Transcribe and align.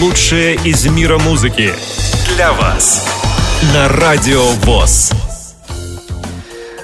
Лучшее 0.00 0.56
из 0.56 0.84
мира 0.86 1.16
музыки. 1.16 1.70
Для 2.34 2.52
вас. 2.52 3.08
На 3.72 3.88
Радио 3.88 4.42
ВОЗ. 4.64 5.12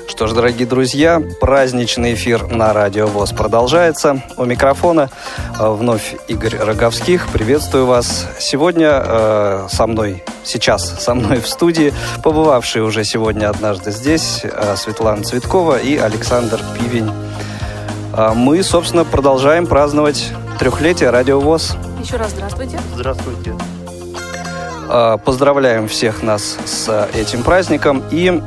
Что 0.09 0.27
ж, 0.27 0.33
дорогие 0.33 0.67
друзья, 0.67 1.21
праздничный 1.39 2.15
эфир 2.15 2.47
на 2.47 2.73
Радио 2.73 3.07
ВОЗ 3.07 3.33
продолжается. 3.33 4.23
У 4.39 4.47
микрофона 4.47 5.11
э, 5.61 5.69
вновь 5.69 6.15
Игорь 6.29 6.57
Роговских. 6.57 7.29
Приветствую 7.29 7.85
вас. 7.85 8.29
Сегодня 8.39 9.03
э, 9.05 9.67
со 9.69 9.87
мной, 9.87 10.25
сейчас 10.43 11.03
со 11.03 11.15
мной 11.15 11.41
в 11.41 11.49
студии, 11.49 11.93
побывавшие 12.23 12.83
уже 12.83 13.05
сегодня 13.05 13.51
однажды 13.51 13.91
здесь 13.91 14.41
э, 14.43 14.75
Светлана 14.77 15.23
Цветкова 15.23 15.79
и 15.79 15.99
Александр 15.99 16.61
Пивень. 16.79 17.11
Э, 18.15 18.33
мы, 18.35 18.63
собственно, 18.63 19.05
продолжаем 19.05 19.67
праздновать 19.67 20.33
трехлетие 20.59 21.11
Радио 21.11 21.41
ВОЗ. 21.41 21.77
Еще 22.03 22.17
раз 22.17 22.33
здравствуйте. 22.33 22.81
Здравствуйте. 22.97 23.55
Э, 24.89 25.19
Поздравляем 25.25 25.87
всех 25.87 26.25
нас 26.25 26.59
с 26.65 27.09
этим 27.15 27.45
праздником. 27.45 28.03
И 28.11 28.43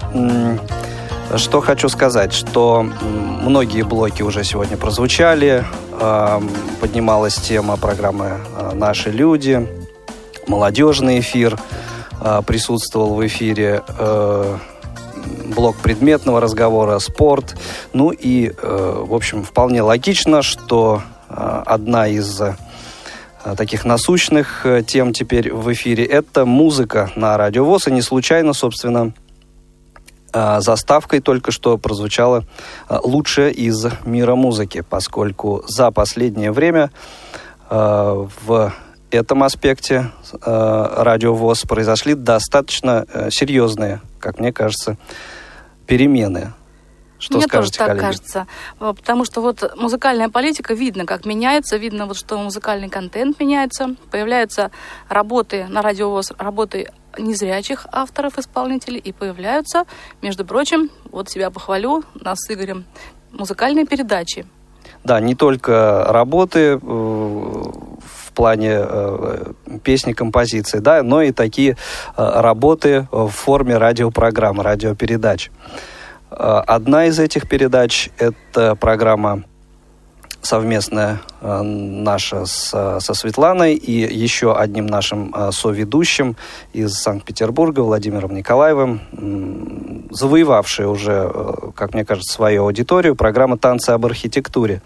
что 1.38 1.62
хочу 1.62 1.88
сказать, 1.88 2.34
что 2.34 2.86
многие 3.42 3.84
блоки 3.84 4.24
уже 4.24 4.44
сегодня 4.44 4.76
прозвучали. 4.76 5.64
Э, 5.94 6.42
Поднималась 6.82 7.36
тема 7.36 7.78
программы 7.78 8.42
э, 8.58 8.72
«Наши 8.74 9.10
люди», 9.10 9.66
молодежный 10.48 11.22
эфир 11.22 11.58
э, 12.20 12.42
присутствовал 12.46 13.16
в 13.16 13.26
эфире, 13.26 13.84
э, 13.98 14.58
блок 15.56 15.78
предметного 15.78 16.42
разговора, 16.42 17.00
спорт. 17.00 17.56
Ну 17.94 18.12
и, 18.12 18.50
э, 18.50 19.04
в 19.08 19.14
общем, 19.14 19.44
вполне 19.44 19.82
логично, 19.82 20.42
что 20.42 21.02
э, 21.30 21.64
одна 21.66 22.08
из 22.10 22.42
э, 22.42 22.56
таких 23.54 23.86
насущных 23.86 24.66
э, 24.66 24.82
тем 24.82 25.14
теперь 25.14 25.54
в 25.54 25.72
эфире 25.74 26.04
это 26.06 26.46
музыка 26.46 27.12
на 27.16 27.38
Радио 27.38 27.64
ВОЗ. 27.64 27.88
И 27.88 27.92
не 27.92 28.02
случайно, 28.02 28.54
собственно, 28.54 29.14
э, 30.34 30.62
заставкой 30.62 31.20
только 31.20 31.52
что 31.52 31.78
прозвучало 31.78 32.46
э, 32.90 32.98
лучшее 33.04 33.52
из 33.52 33.86
мира 34.06 34.34
музыки, 34.34 34.84
поскольку 34.90 35.64
за 35.68 35.92
последнее 35.92 36.52
время 36.52 36.90
э, 37.70 38.28
в 38.46 38.74
этом 39.12 39.44
аспекте 39.44 40.12
э, 40.34 40.94
Радио 40.98 41.36
ВОЗ 41.36 41.62
произошли 41.62 42.16
достаточно 42.16 43.06
э, 43.14 43.30
серьезные, 43.30 44.02
как 44.20 44.40
мне 44.40 44.52
кажется, 44.52 44.98
перемены. 45.86 46.54
Что 47.18 47.38
Мне 47.38 47.48
тоже 47.48 47.72
так 47.72 47.88
коллеги? 47.88 48.04
кажется. 48.04 48.48
Э, 48.80 48.94
Потому 48.96 49.26
что 49.26 49.42
вот 49.42 49.74
музыкальная 49.78 50.30
политика 50.30 50.74
видно, 50.74 51.06
как 51.06 51.26
меняется, 51.26 51.78
видно, 51.78 52.08
вот, 52.08 52.18
что 52.18 52.38
музыкальный 52.38 52.90
контент 52.90 53.40
меняется, 53.40 53.96
появляются 54.12 54.72
работы 55.08 55.66
на 55.70 55.82
радиовоз, 55.82 56.34
работы 56.38 56.92
незрячих 57.18 57.88
авторов, 57.92 58.38
исполнителей, 58.38 59.00
и 59.00 59.14
появляются, 59.14 59.86
между 60.22 60.46
прочим, 60.46 60.90
вот 61.12 61.30
себя 61.30 61.50
похвалю, 61.50 62.04
нас 62.16 62.40
с 62.40 62.52
Игорем, 62.52 62.84
музыкальные 63.32 63.86
передачи. 63.86 64.46
Да, 65.06 65.20
не 65.20 65.36
только 65.36 66.06
работы 66.10 66.60
э, 66.60 66.78
в 66.78 68.32
плане 68.34 68.72
э, 68.74 69.54
песни, 69.84 70.12
композиции, 70.14 70.80
да, 70.80 71.04
но 71.04 71.22
и 71.22 71.32
такие 71.32 71.72
э, 71.72 71.76
работы 72.18 73.08
в 73.12 73.30
форме 73.30 73.78
радиопрограммы, 73.78 74.64
радиопередач. 74.64 75.50
Э, 75.50 75.95
Одна 76.38 77.06
из 77.06 77.18
этих 77.20 77.48
передач– 77.48 78.10
это 78.18 78.76
программа 78.76 79.44
совместная 80.46 81.22
э, 81.42 81.62
наша 81.62 82.46
с, 82.46 83.00
со 83.00 83.14
Светланой 83.14 83.74
и 83.74 83.92
еще 83.92 84.56
одним 84.56 84.86
нашим 84.86 85.34
э, 85.36 85.52
соведущим 85.52 86.36
из 86.72 86.94
Санкт-Петербурга 86.94 87.80
Владимиром 87.82 88.36
Николаевым, 88.36 89.02
завоевавшая 90.12 90.88
уже, 90.88 91.32
э, 91.34 91.54
как 91.76 91.94
мне 91.94 92.06
кажется, 92.06 92.32
свою 92.32 92.64
аудиторию, 92.64 93.16
программа 93.16 93.58
«Танцы 93.58 93.90
об 93.90 94.06
архитектуре». 94.06 94.82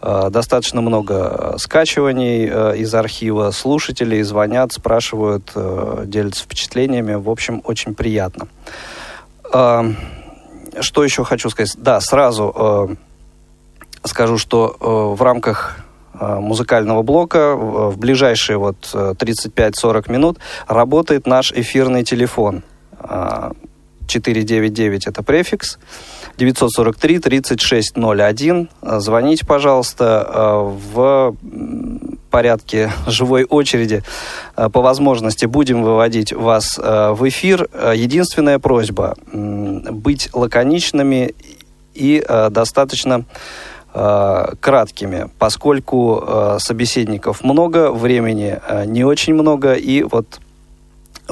Э, 0.00 0.28
Достаточно 0.30 0.80
много 0.80 1.14
э, 1.14 1.58
скачиваний 1.58 2.48
э, 2.50 2.76
из 2.78 2.94
архива, 2.94 3.50
слушателей 3.50 4.22
звонят, 4.22 4.72
спрашивают, 4.72 5.52
э, 5.54 6.04
делятся 6.06 6.44
впечатлениями. 6.44 7.14
В 7.14 7.28
общем, 7.28 7.60
очень 7.64 7.94
приятно. 7.94 8.48
Э, 10.72 10.82
Что 10.82 11.04
еще 11.04 11.24
хочу 11.24 11.50
сказать? 11.50 11.74
Да, 11.76 12.00
сразу 12.00 12.52
э, 14.02 14.06
скажу, 14.06 14.38
что 14.38 14.76
э, 14.80 15.16
в 15.16 15.22
рамках 15.22 15.78
э, 16.14 16.38
музыкального 16.40 17.02
блока 17.02 17.38
э, 17.38 17.54
в 17.54 17.98
ближайшие 17.98 18.56
вот 18.58 18.90
э, 18.94 19.14
35-40 19.18 20.10
минут 20.10 20.38
работает 20.66 21.26
наш 21.26 21.52
эфирный 21.52 22.04
телефон. 22.04 22.62
Э, 24.10 24.20
499 24.20 25.06
это 25.06 25.22
префикс. 25.22 25.78
943 26.38 27.18
3601. 27.18 28.68
Э, 28.82 29.00
Звоните, 29.00 29.46
пожалуйста, 29.46 30.26
э, 30.28 30.76
в 30.94 31.36
порядке 32.30 32.90
живой 33.06 33.44
очереди. 33.44 34.02
Э, 34.56 34.68
По 34.68 34.80
возможности 34.80 35.46
будем 35.46 35.82
выводить 35.82 36.32
вас 36.32 36.78
э, 36.78 37.10
в 37.12 37.28
эфир. 37.28 37.68
Единственная 37.94 38.58
просьба 38.58 39.14
быть 39.32 40.28
лаконичными 40.32 41.34
и 41.94 42.24
достаточно 42.50 43.24
краткими, 43.92 45.28
поскольку 45.40 46.56
собеседников 46.60 47.42
много, 47.42 47.90
времени 47.90 48.60
не 48.86 49.02
очень 49.04 49.34
много, 49.34 49.74
и 49.74 50.04
вот 50.04 50.40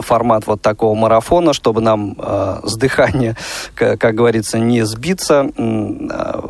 формат 0.03 0.47
вот 0.47 0.63
такого 0.63 0.95
марафона, 0.95 1.53
чтобы 1.53 1.81
нам 1.81 2.15
э, 2.19 2.61
с 2.65 2.77
дыхания, 2.77 3.37
как 3.75 4.15
говорится, 4.15 4.59
не 4.59 4.85
сбиться. 4.85 5.51
э, 5.57 6.41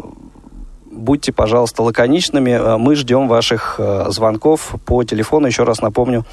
Будьте, 0.99 1.33
пожалуйста, 1.33 1.83
лаконичными. 1.85 2.51
Э, 2.51 2.77
Мы 2.77 2.97
ждем 2.97 3.29
ваших 3.29 3.77
э, 3.79 4.07
звонков 4.09 4.75
по 4.85 5.05
телефону. 5.05 5.47
Еще 5.47 5.63
раз 5.63 5.81
напомню, 5.81 6.25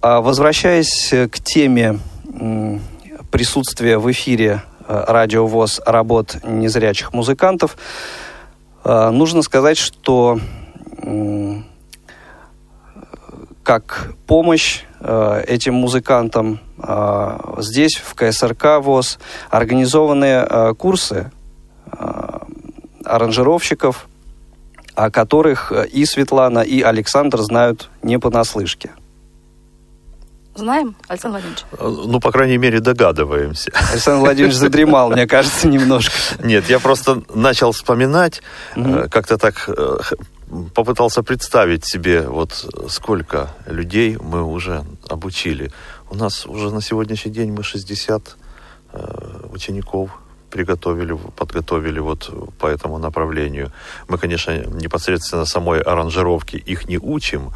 А 0.00 0.20
Возвращаясь 0.20 1.12
к 1.30 1.40
теме 1.40 1.98
присутствия 3.30 3.98
в 3.98 4.10
эфире 4.12 4.62
Радио 4.86 5.46
ВОЗ 5.46 5.80
работ 5.84 6.36
незрячих 6.44 7.12
музыкантов, 7.12 7.76
нужно 8.84 9.42
сказать, 9.42 9.76
что 9.76 10.38
как 13.68 14.14
помощь 14.26 14.84
э, 15.00 15.44
этим 15.46 15.74
музыкантам 15.74 16.58
э, 16.78 17.38
здесь, 17.58 17.96
в 17.96 18.14
КСРК 18.14 18.80
ВОЗ, 18.80 19.18
организованы 19.50 20.24
э, 20.24 20.74
курсы 20.74 21.30
э, 21.92 22.38
аранжировщиков, 23.04 24.08
о 24.94 25.10
которых 25.10 25.70
э, 25.70 25.86
и 25.86 26.06
Светлана, 26.06 26.60
и 26.60 26.80
Александр 26.80 27.40
знают 27.40 27.90
не 28.02 28.18
понаслышке. 28.18 28.92
Знаем, 30.54 30.96
Александр 31.06 31.40
Владимирович? 31.40 32.08
Ну, 32.10 32.20
по 32.20 32.32
крайней 32.32 32.56
мере, 32.56 32.80
догадываемся. 32.80 33.70
Александр 33.92 34.20
Владимирович 34.20 34.56
задремал, 34.56 35.10
мне 35.10 35.26
кажется, 35.26 35.68
немножко. 35.68 36.14
Нет, 36.42 36.70
я 36.70 36.80
просто 36.80 37.22
начал 37.34 37.72
вспоминать, 37.72 38.40
э, 38.76 39.08
как-то 39.10 39.36
так 39.36 39.68
э, 39.68 39.98
попытался 40.74 41.22
представить 41.22 41.84
себе, 41.84 42.22
вот 42.22 42.52
сколько 42.88 43.50
людей 43.66 44.16
мы 44.16 44.42
уже 44.42 44.84
обучили. 45.08 45.70
У 46.10 46.14
нас 46.16 46.46
уже 46.46 46.70
на 46.70 46.80
сегодняшний 46.80 47.32
день 47.32 47.52
мы 47.52 47.62
60 47.62 48.36
э, 48.92 49.48
учеников 49.52 50.10
приготовили, 50.50 51.16
подготовили 51.36 52.00
вот 52.00 52.30
по 52.58 52.66
этому 52.66 52.98
направлению. 52.98 53.70
Мы, 54.08 54.18
конечно, 54.18 54.52
непосредственно 54.52 55.44
самой 55.44 55.80
аранжировки 55.80 56.56
их 56.56 56.88
не 56.88 56.98
учим, 56.98 57.52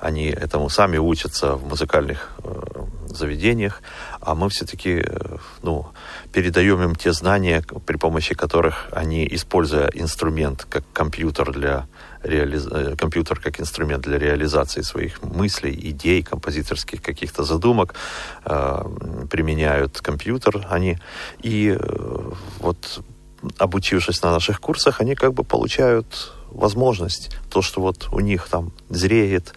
они 0.00 0.26
этому 0.26 0.68
сами 0.68 0.98
учатся 0.98 1.54
в 1.54 1.68
музыкальных 1.68 2.30
э, 2.42 2.62
заведениях, 3.06 3.82
а 4.20 4.34
мы 4.34 4.48
все-таки 4.48 5.04
э, 5.04 5.36
ну, 5.62 5.86
передаем 6.32 6.82
им 6.82 6.96
те 6.96 7.12
знания, 7.12 7.62
при 7.86 7.96
помощи 7.96 8.34
которых 8.34 8.88
они, 8.90 9.28
используя 9.30 9.88
инструмент 9.94 10.66
как 10.68 10.84
компьютер 10.92 11.52
для 11.52 11.86
реализ... 12.22 12.66
э, 12.66 12.96
компьютер 12.96 13.40
как 13.40 13.60
инструмент 13.60 14.02
для 14.02 14.18
реализации 14.18 14.82
своих 14.82 15.22
мыслей, 15.22 15.90
идей, 15.90 16.22
композиторских 16.22 17.02
каких-то 17.02 17.44
задумок, 17.44 17.94
э, 18.44 18.84
применяют 19.30 20.00
компьютер 20.00 20.66
они. 20.70 20.98
И 21.42 21.76
э, 21.78 22.30
вот 22.60 23.02
обучившись 23.58 24.22
на 24.22 24.30
наших 24.30 24.60
курсах, 24.60 25.00
они 25.00 25.14
как 25.14 25.34
бы 25.34 25.44
получают 25.44 26.32
возможность, 26.50 27.36
то, 27.50 27.62
что 27.62 27.80
вот 27.80 28.08
у 28.12 28.20
них 28.20 28.48
там 28.48 28.72
зреет, 28.90 29.54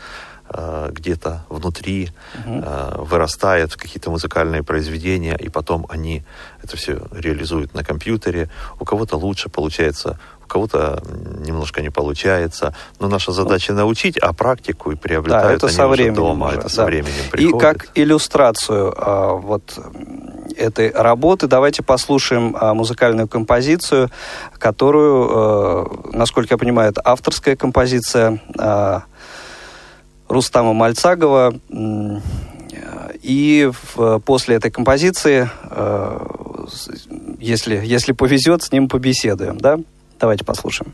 где-то 0.49 1.45
внутри 1.49 2.09
э, 2.45 2.95
вырастает 2.97 3.73
в 3.73 3.77
какие-то 3.77 4.11
музыкальные 4.11 4.63
произведения, 4.63 5.35
и 5.35 5.49
потом 5.49 5.85
они 5.89 6.23
это 6.63 6.77
все 6.77 7.01
реализуют 7.11 7.73
на 7.73 7.83
компьютере. 7.83 8.49
У 8.79 8.85
кого-то 8.85 9.17
лучше 9.17 9.49
получается, 9.49 10.19
у 10.45 10.47
кого-то 10.47 11.01
немножко 11.45 11.81
не 11.81 11.89
получается. 11.89 12.75
Но 12.99 13.07
наша 13.07 13.31
задача 13.31 13.73
научить, 13.73 14.17
а 14.17 14.33
практику 14.33 14.91
и 14.91 14.95
приобретают 14.95 15.47
Да, 15.47 15.55
это 15.55 15.67
они 15.67 15.75
со 15.75 15.87
уже 15.87 15.95
временем 15.95 16.15
дома. 16.15 16.47
уже, 16.47 16.57
это 16.59 16.69
со 16.69 16.77
да. 16.77 16.85
временем 16.85 17.25
И 17.27 17.31
приходит. 17.31 17.61
как 17.61 17.87
иллюстрацию 17.95 18.93
а, 18.97 19.33
вот 19.33 19.79
этой 20.55 20.91
работы 20.91 21.47
давайте 21.47 21.83
послушаем 21.83 22.55
а, 22.59 22.73
музыкальную 22.73 23.27
композицию, 23.27 24.09
которую, 24.57 25.29
э, 25.29 25.85
насколько 26.13 26.53
я 26.53 26.57
понимаю, 26.57 26.91
это 26.91 27.01
авторская 27.03 27.55
композиция 27.55 28.39
а, 28.57 29.03
Рустама 30.27 30.73
Мальцагова. 30.73 31.53
И 33.21 33.71
в- 33.95 34.19
после 34.19 34.55
этой 34.57 34.69
композиции, 34.71 35.49
э, 35.71 36.19
если, 37.39 37.81
если 37.83 38.11
повезет, 38.11 38.61
с 38.63 38.71
ним 38.71 38.87
побеседуем. 38.87 39.57
Да? 39.57 39.79
Давайте 40.19 40.43
послушаем. 40.43 40.93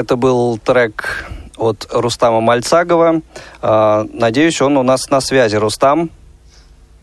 это 0.00 0.16
был 0.16 0.58
трек 0.58 1.30
от 1.56 1.86
Рустама 1.92 2.40
Мальцагова. 2.40 3.20
А, 3.62 4.06
Надеюсь, 4.12 4.60
он 4.60 4.76
у 4.76 4.82
нас 4.82 5.10
на 5.10 5.20
связи. 5.20 5.56
Рустам, 5.56 6.10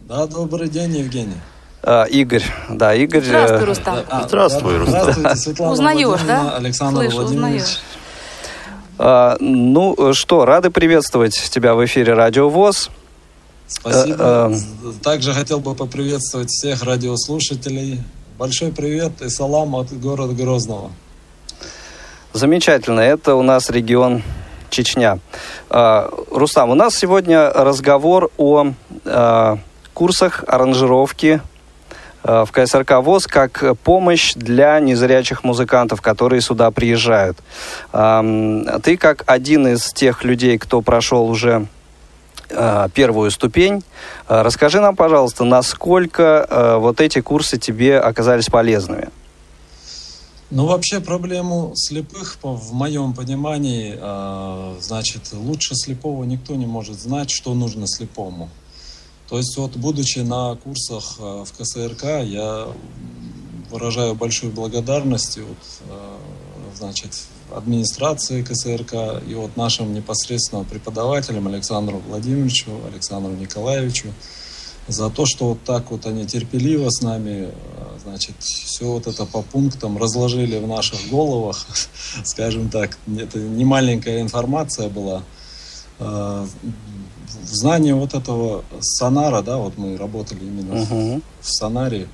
Да, 0.01 0.25
добрый 0.27 0.67
день, 0.69 0.97
Евгений. 0.97 1.35
А, 1.83 2.03
Игорь, 2.05 2.43
да, 2.69 2.93
Игорь. 2.95 3.21
э, 3.21 3.25
Здравствуй, 3.25 3.65
Рустам. 3.65 3.97
А, 4.09 4.23
Здравствуй, 4.27 4.77
Рустам. 4.77 5.01
Здравствуйте, 5.01 5.35
Светлана 5.35 5.71
Узнаешь, 5.73 6.05
Владимировна, 6.07 6.43
да? 6.51 6.57
Александр 6.57 7.01
Слышу, 7.01 7.17
Владимирович. 7.17 7.61
узнаешь. 7.61 7.79
а, 8.97 9.37
Ну 9.39 10.13
что, 10.13 10.45
рады 10.45 10.69
приветствовать 10.71 11.35
тебя 11.51 11.75
в 11.75 11.85
эфире 11.85 12.13
Радио 12.13 12.49
ВОЗ. 12.49 12.89
Спасибо. 13.67 14.51
Э. 14.53 14.55
Также 15.03 15.33
хотел 15.33 15.59
бы 15.59 15.75
поприветствовать 15.75 16.49
всех 16.49 16.83
радиослушателей. 16.83 18.01
Большой 18.39 18.71
привет 18.71 19.21
и 19.21 19.29
салам 19.29 19.75
от 19.75 19.91
города 19.99 20.33
Грозного. 20.33 20.89
Замечательно. 22.37 22.99
Это 22.99 23.33
у 23.33 23.41
нас 23.41 23.71
регион 23.71 24.21
Чечня. 24.69 25.17
А, 25.71 26.07
Рустам, 26.29 26.69
у 26.69 26.75
нас 26.75 26.95
сегодня 26.95 27.49
разговор 27.49 28.29
о 28.37 28.73
а, 29.05 29.57
курсах 29.95 30.43
аранжировки 30.47 31.41
а, 32.23 32.45
в 32.45 32.51
КСРК 32.51 33.01
ВОЗ 33.01 33.25
как 33.25 33.63
помощь 33.79 34.35
для 34.35 34.79
незрячих 34.79 35.43
музыкантов, 35.43 36.03
которые 36.03 36.41
сюда 36.41 36.69
приезжают. 36.69 37.39
Ты 37.91 38.97
как 38.97 39.23
один 39.25 39.69
из 39.69 39.91
тех 39.91 40.23
людей, 40.23 40.59
кто 40.59 40.81
прошел 40.81 41.27
уже 41.27 41.65
первую 42.93 43.31
ступень, 43.31 43.83
расскажи 44.27 44.79
нам, 44.79 44.95
пожалуйста, 44.95 45.43
насколько 45.43 46.77
вот 46.79 47.01
эти 47.01 47.19
курсы 47.19 47.57
тебе 47.57 47.99
оказались 47.99 48.45
полезными? 48.45 49.09
Ну, 50.49 50.65
вообще 50.65 51.01
проблему 51.01 51.73
слепых, 51.75 52.37
в 52.41 52.71
моем 52.71 53.13
понимании, 53.13 53.97
а, 53.99 54.77
значит, 54.79 55.33
лучше 55.33 55.75
слепого 55.75 56.23
никто 56.23 56.55
не 56.55 56.65
может 56.65 56.97
знать, 56.97 57.29
что 57.29 57.53
нужно 57.53 57.85
слепому. 57.85 58.49
То 59.27 59.37
есть 59.37 59.57
вот, 59.57 59.75
будучи 59.75 60.19
на 60.19 60.55
курсах 60.55 61.17
а, 61.19 61.43
в 61.43 61.51
КСРК, 61.51 62.23
я 62.23 62.67
выражаю 63.69 64.15
большую 64.15 64.53
благодарность 64.53 65.37
вот, 65.37 65.57
а, 65.89 66.17
значит, 66.77 67.11
администрации 67.53 68.41
КСРК 68.41 69.21
и 69.27 69.33
вот 69.33 69.57
нашим 69.57 69.93
непосредственно 69.93 70.63
преподавателям 70.63 71.47
Александру 71.47 72.01
Владимировичу, 72.07 72.71
Александру 72.89 73.33
Николаевичу 73.33 74.13
за 74.87 75.09
то, 75.09 75.25
что 75.25 75.49
вот 75.49 75.63
так 75.63 75.91
вот 75.91 76.05
они 76.05 76.25
терпеливо 76.25 76.89
с 76.89 77.01
нами, 77.01 77.49
а, 77.77 77.97
значит, 78.03 78.35
все 78.39 78.85
вот 78.85 79.07
это 79.07 79.25
по 79.25 79.41
пунктам 79.41 79.97
разложили 79.97 80.57
в 80.57 80.67
наших 80.67 81.09
головах, 81.09 81.65
скажем 82.23 82.69
так, 82.69 82.97
это 83.17 83.39
не 83.39 83.65
маленькая 83.65 84.21
информация 84.21 84.89
была. 84.89 85.23
В 85.99 86.47
знании 87.43 87.91
вот 87.91 88.13
этого 88.13 88.63
сонара, 88.81 89.41
да, 89.41 89.57
вот 89.57 89.77
мы 89.77 89.97
работали 89.97 90.39
именно 90.43 90.75
Мгм. 90.75 91.21
в 91.41 91.49
сонаре, 91.49 92.07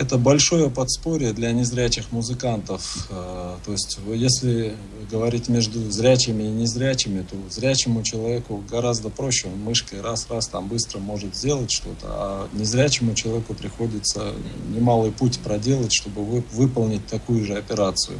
это 0.00 0.16
большое 0.16 0.70
подспорье 0.70 1.34
для 1.34 1.52
незрячих 1.52 2.10
музыкантов. 2.10 3.06
Э, 3.10 3.56
То 3.66 3.72
есть, 3.72 3.98
если 4.06 4.74
говорить 5.10 5.48
между 5.48 5.90
зрячими 5.90 6.44
и 6.44 6.48
незрячими, 6.48 7.22
то 7.22 7.36
зрячему 7.50 8.02
человеку 8.02 8.64
гораздо 8.70 9.10
проще. 9.10 9.48
Он 9.48 9.58
мышкой 9.60 10.00
раз-раз 10.00 10.48
там 10.48 10.68
быстро 10.68 11.00
может 11.00 11.36
сделать 11.36 11.70
что-то, 11.70 12.06
а 12.06 12.48
незрячему 12.54 13.14
человеку 13.14 13.52
приходится 13.52 14.32
немалый 14.74 15.12
путь 15.12 15.38
проделать, 15.40 15.92
чтобы 15.92 16.24
вы- 16.24 16.44
выполнить 16.52 17.06
такую 17.06 17.44
же 17.44 17.56
операцию. 17.58 18.18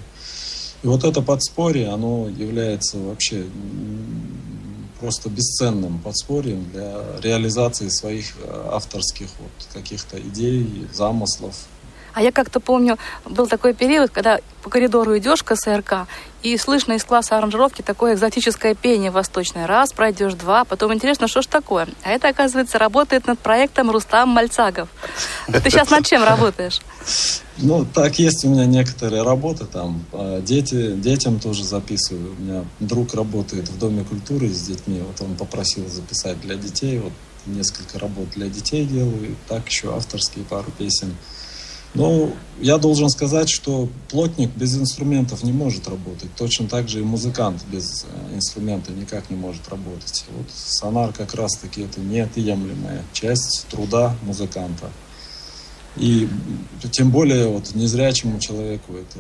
И 0.83 0.87
вот 0.87 1.05
это 1.05 1.23
подспорье, 1.23 1.89
оно 1.89 2.29
является 2.29 2.99
вообще 2.99 3.47
просто 5.01 5.31
бесценным 5.31 5.99
подспорьем 5.99 6.71
для 6.73 7.03
реализации 7.23 7.89
своих 7.89 8.35
э, 8.43 8.71
авторских 8.73 9.29
вот 9.41 9.51
каких-то 9.73 10.21
идей, 10.21 10.87
замыслов. 10.93 11.55
А 12.15 12.23
я 12.23 12.33
как-то 12.33 12.61
помню, 12.61 12.99
был 13.25 13.47
такой 13.47 13.75
период, 13.75 14.11
когда 14.11 14.39
по 14.63 14.71
коридору 14.71 15.17
идешь 15.17 15.43
к 15.43 15.55
СРК, 15.57 16.07
и 16.43 16.57
слышно 16.57 16.95
из 16.95 17.05
класса 17.05 17.37
аранжировки 17.37 17.83
такое 17.83 18.15
экзотическое 18.15 18.75
пение 18.75 19.11
восточное. 19.11 19.67
Раз, 19.67 19.93
пройдешь 19.93 20.35
два, 20.35 20.65
потом 20.65 20.93
интересно, 20.95 21.29
что 21.29 21.43
ж 21.43 21.47
такое. 21.47 21.89
А 22.03 22.11
это, 22.11 22.29
оказывается, 22.29 22.79
работает 22.79 23.27
над 23.27 23.39
проектом 23.39 23.91
Рустам 23.91 24.31
Мальцагов. 24.31 24.89
Ты 25.47 25.71
сейчас 25.71 25.91
над 25.91 26.07
чем 26.07 26.25
работаешь? 26.25 26.81
Ну, 27.59 27.85
так 27.85 28.19
есть 28.19 28.45
у 28.45 28.49
меня 28.49 28.65
некоторые 28.65 29.23
работы 29.23 29.67
там. 29.67 30.03
а 30.13 30.41
Дети, 30.41 30.93
детям 30.93 31.41
тоже 31.41 31.65
записываю. 31.65 32.35
У 32.39 32.43
меня 32.43 32.65
друг 32.81 33.15
работает 33.15 33.69
в 33.69 33.79
Доме 33.79 34.05
культуры 34.05 34.49
с 34.49 34.63
детьми. 34.63 35.01
Вот 35.01 35.21
он 35.21 35.37
попросил 35.37 35.87
записать 35.89 36.41
для 36.41 36.55
детей. 36.55 36.99
Вот 36.99 37.13
несколько 37.47 37.99
работ 37.99 38.31
для 38.31 38.49
детей 38.49 38.87
делаю. 38.87 39.37
Так 39.47 39.69
еще 39.69 39.95
авторские 39.95 40.45
пару 40.45 40.71
песен. 40.71 41.15
Ну, 41.95 42.33
я 42.61 42.79
должен 42.79 43.09
сказать, 43.09 43.51
что 43.51 43.89
плотник 44.11 44.51
без 44.55 44.77
инструментов 44.77 45.43
не 45.43 45.53
может 45.53 45.89
работать. 45.89 46.31
Точно 46.37 46.69
так 46.69 46.89
же 46.89 47.01
и 47.01 47.03
музыкант 47.03 47.65
без 47.71 48.05
э, 48.05 48.37
инструмента 48.37 48.93
никак 48.93 49.29
не 49.29 49.37
может 49.37 49.69
работать. 49.69 50.25
Вот 50.31 50.47
сонар 50.55 51.13
как 51.13 51.35
раз-таки 51.35 51.83
это 51.83 52.01
неотъемлемая 52.01 53.03
часть 53.13 53.67
труда 53.69 54.15
музыканта. 54.23 54.91
И 55.97 56.29
тем 56.93 57.11
более 57.11 57.49
вот 57.49 57.75
незрячему 57.75 58.39
человеку 58.39 58.95
это 58.95 59.19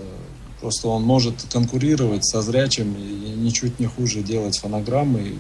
просто 0.61 0.89
он 0.89 1.03
может 1.03 1.35
конкурировать 1.53 2.25
со 2.25 2.43
зрячим 2.43 2.95
и 2.95 3.35
ничуть 3.37 3.81
не 3.81 3.87
хуже 3.87 4.23
делать 4.23 4.59
фонограммы. 4.59 5.39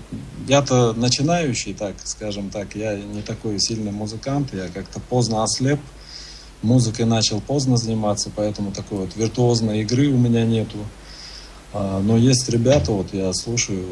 Я-то 0.48 0.94
начинающий, 0.94 1.74
так 1.74 1.94
скажем 2.04 2.50
так, 2.50 2.74
я 2.74 2.96
не 2.98 3.22
такой 3.22 3.60
сильный 3.60 3.92
музыкант, 3.92 4.52
я 4.52 4.68
как-то 4.68 4.98
поздно 4.98 5.44
ослеп, 5.44 5.78
музыкой 6.62 7.06
начал 7.06 7.40
поздно 7.40 7.76
заниматься, 7.76 8.30
поэтому 8.34 8.72
такой 8.72 8.98
вот 8.98 9.16
виртуозной 9.16 9.80
игры 9.82 10.08
у 10.08 10.16
меня 10.16 10.44
нету. 10.44 10.78
А, 11.72 12.00
Но 12.00 12.16
есть 12.16 12.48
ребята, 12.48 12.90
вот 12.90 13.12
я 13.12 13.32
слушаю, 13.32 13.86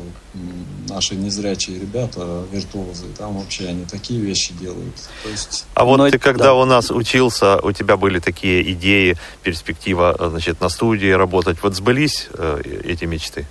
наши 0.89 1.15
незрячие 1.15 1.79
ребята, 1.79 2.45
виртуозы, 2.51 3.07
там 3.17 3.39
вообще 3.39 3.69
они 3.69 3.85
такие 3.85 4.21
вещи 4.21 4.53
делают. 4.61 4.97
То 5.23 5.29
есть 5.29 5.65
А 5.75 5.85
вот 5.85 5.99
Но 5.99 6.11
ты 6.11 6.19
когда 6.19 6.47
да. 6.47 6.55
у 6.55 6.65
нас 6.65 6.91
учился, 6.91 7.61
у 7.61 7.73
тебя 7.73 7.97
были 7.97 8.19
такие 8.19 8.73
идеи, 8.73 9.17
перспектива, 9.43 10.17
э, 10.19 10.29
значит, 10.31 10.61
на 10.61 10.69
студии 10.69 11.11
работать. 11.11 11.59
Вот 11.63 11.77
сбылись 11.77 12.29
э, 12.35 12.63
эти 12.85 13.05
мечты? 13.05 13.47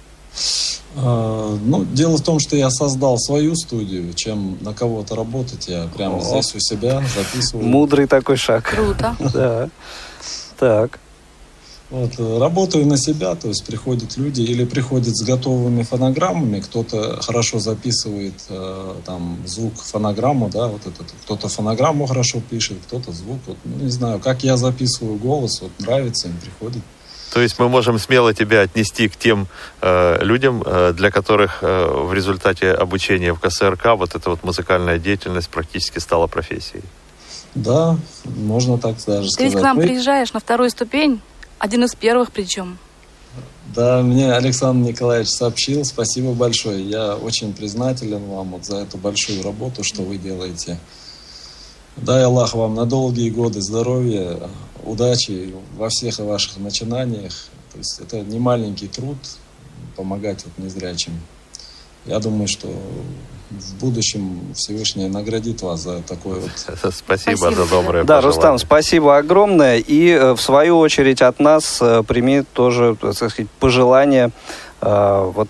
А, 0.95 1.57
Ну, 1.63 1.85
дело 1.85 2.17
в 2.17 2.21
том, 2.23 2.39
что 2.39 2.55
я 2.55 2.69
создал 2.69 3.17
свою 3.19 3.55
студию, 3.55 4.13
чем 4.13 4.57
на 4.61 4.73
кого-то 4.73 5.15
работать, 5.15 5.67
я 5.67 5.87
прямо 5.95 6.17
О. 6.17 6.21
здесь 6.21 6.55
у 6.55 6.59
себя 6.59 7.03
записываю. 7.15 7.67
Мудрый 7.67 8.07
такой 8.07 8.37
шаг. 8.37 8.63
Круто. 8.63 9.15
Да. 9.33 9.69
Так. 10.59 10.99
Вот, 11.89 12.19
работаю 12.19 12.85
на 12.85 12.97
себя, 12.97 13.35
то 13.35 13.47
есть 13.47 13.63
приходят 13.65 14.17
люди 14.17 14.41
или 14.41 14.65
приходят 14.65 15.15
с 15.15 15.23
готовыми 15.23 15.83
фонограммами, 15.83 16.59
кто-то 16.59 17.21
хорошо 17.21 17.59
записывает 17.59 18.33
э, 18.49 18.93
там 19.05 19.37
звук 19.45 19.75
фонограмму, 19.75 20.49
да, 20.49 20.67
вот 20.67 20.81
этот, 20.81 21.07
кто-то 21.23 21.47
фонограмму 21.47 22.05
хорошо 22.05 22.41
пишет, 22.49 22.79
кто-то 22.87 23.13
звук, 23.13 23.39
вот, 23.47 23.55
ну, 23.63 23.85
не 23.85 23.89
знаю, 23.89 24.19
как 24.19 24.43
я 24.43 24.57
записываю 24.57 25.15
голос, 25.15 25.61
вот 25.61 25.71
нравится 25.79 26.27
им, 26.27 26.35
приходит. 26.41 26.83
То 27.33 27.41
есть 27.41 27.59
мы 27.59 27.67
можем 27.67 27.99
смело 27.99 28.33
тебя 28.33 28.61
отнести 28.61 29.09
к 29.09 29.17
тем 29.17 29.47
э, 29.81 30.23
людям, 30.23 30.63
э, 30.65 30.93
для 30.93 31.11
которых 31.11 31.59
э, 31.61 31.85
в 31.87 32.13
результате 32.13 32.71
обучения 32.71 33.33
в 33.33 33.39
КСРК 33.39 33.95
вот 33.97 34.15
эта 34.15 34.29
вот 34.29 34.43
музыкальная 34.43 34.97
деятельность 34.97 35.49
практически 35.49 35.99
стала 35.99 36.27
профессией. 36.27 36.83
Да, 37.53 37.97
можно 38.23 38.77
так 38.77 38.95
даже 39.05 39.29
Ты 39.31 39.43
ведь 39.43 39.51
сказать. 39.53 39.53
к 39.53 39.61
нам 39.61 39.79
и- 39.81 39.87
приезжаешь 39.87 40.33
на 40.33 40.39
вторую 40.39 40.69
ступень, 40.69 41.21
один 41.59 41.83
из 41.83 41.95
первых 41.95 42.31
причем. 42.31 42.77
Да, 43.75 44.01
мне 44.01 44.33
Александр 44.33 44.89
Николаевич 44.89 45.29
сообщил. 45.29 45.83
Спасибо 45.83 46.33
большое. 46.33 46.81
Я 46.81 47.15
очень 47.15 47.53
признателен 47.53 48.23
вам 48.25 48.51
вот 48.51 48.65
за 48.65 48.77
эту 48.77 48.97
большую 48.97 49.43
работу, 49.43 49.83
что 49.83 50.03
вы 50.03 50.17
делаете. 50.17 50.77
Дай 51.97 52.23
Аллах 52.23 52.53
вам 52.53 52.75
на 52.75 52.85
долгие 52.85 53.29
годы 53.29 53.61
здоровья, 53.61 54.37
удачи 54.85 55.53
во 55.77 55.89
всех 55.89 56.19
ваших 56.19 56.57
начинаниях. 56.57 57.33
То 57.71 57.79
есть 57.79 57.99
это 57.99 58.21
не 58.21 58.39
маленький 58.39 58.87
труд 58.87 59.17
помогать 59.95 60.45
вот 60.45 60.63
незрячим. 60.63 61.13
Я 62.05 62.19
думаю, 62.19 62.47
что 62.47 62.67
в 63.49 63.75
будущем 63.79 64.53
Всевышний 64.55 65.07
наградит 65.07 65.61
вас 65.61 65.81
за 65.81 66.01
такой 66.01 66.39
вот 66.39 66.51
Спасибо, 66.55 66.91
Спасибо 66.95 67.51
за 67.51 67.65
доброе 67.65 68.03
Да, 68.03 68.17
пожелание. 68.17 68.21
Рустам, 68.21 68.57
спасибо 68.59 69.17
огромное. 69.17 69.77
И 69.77 70.09
э, 70.09 70.33
в 70.33 70.41
свою 70.41 70.79
очередь 70.79 71.21
от 71.21 71.39
нас 71.39 71.79
э, 71.81 72.03
прими 72.03 72.43
тоже, 72.53 72.95
так 72.99 73.13
сказать, 73.13 73.49
пожелание 73.59 74.31
э, 74.81 75.31
вот 75.33 75.49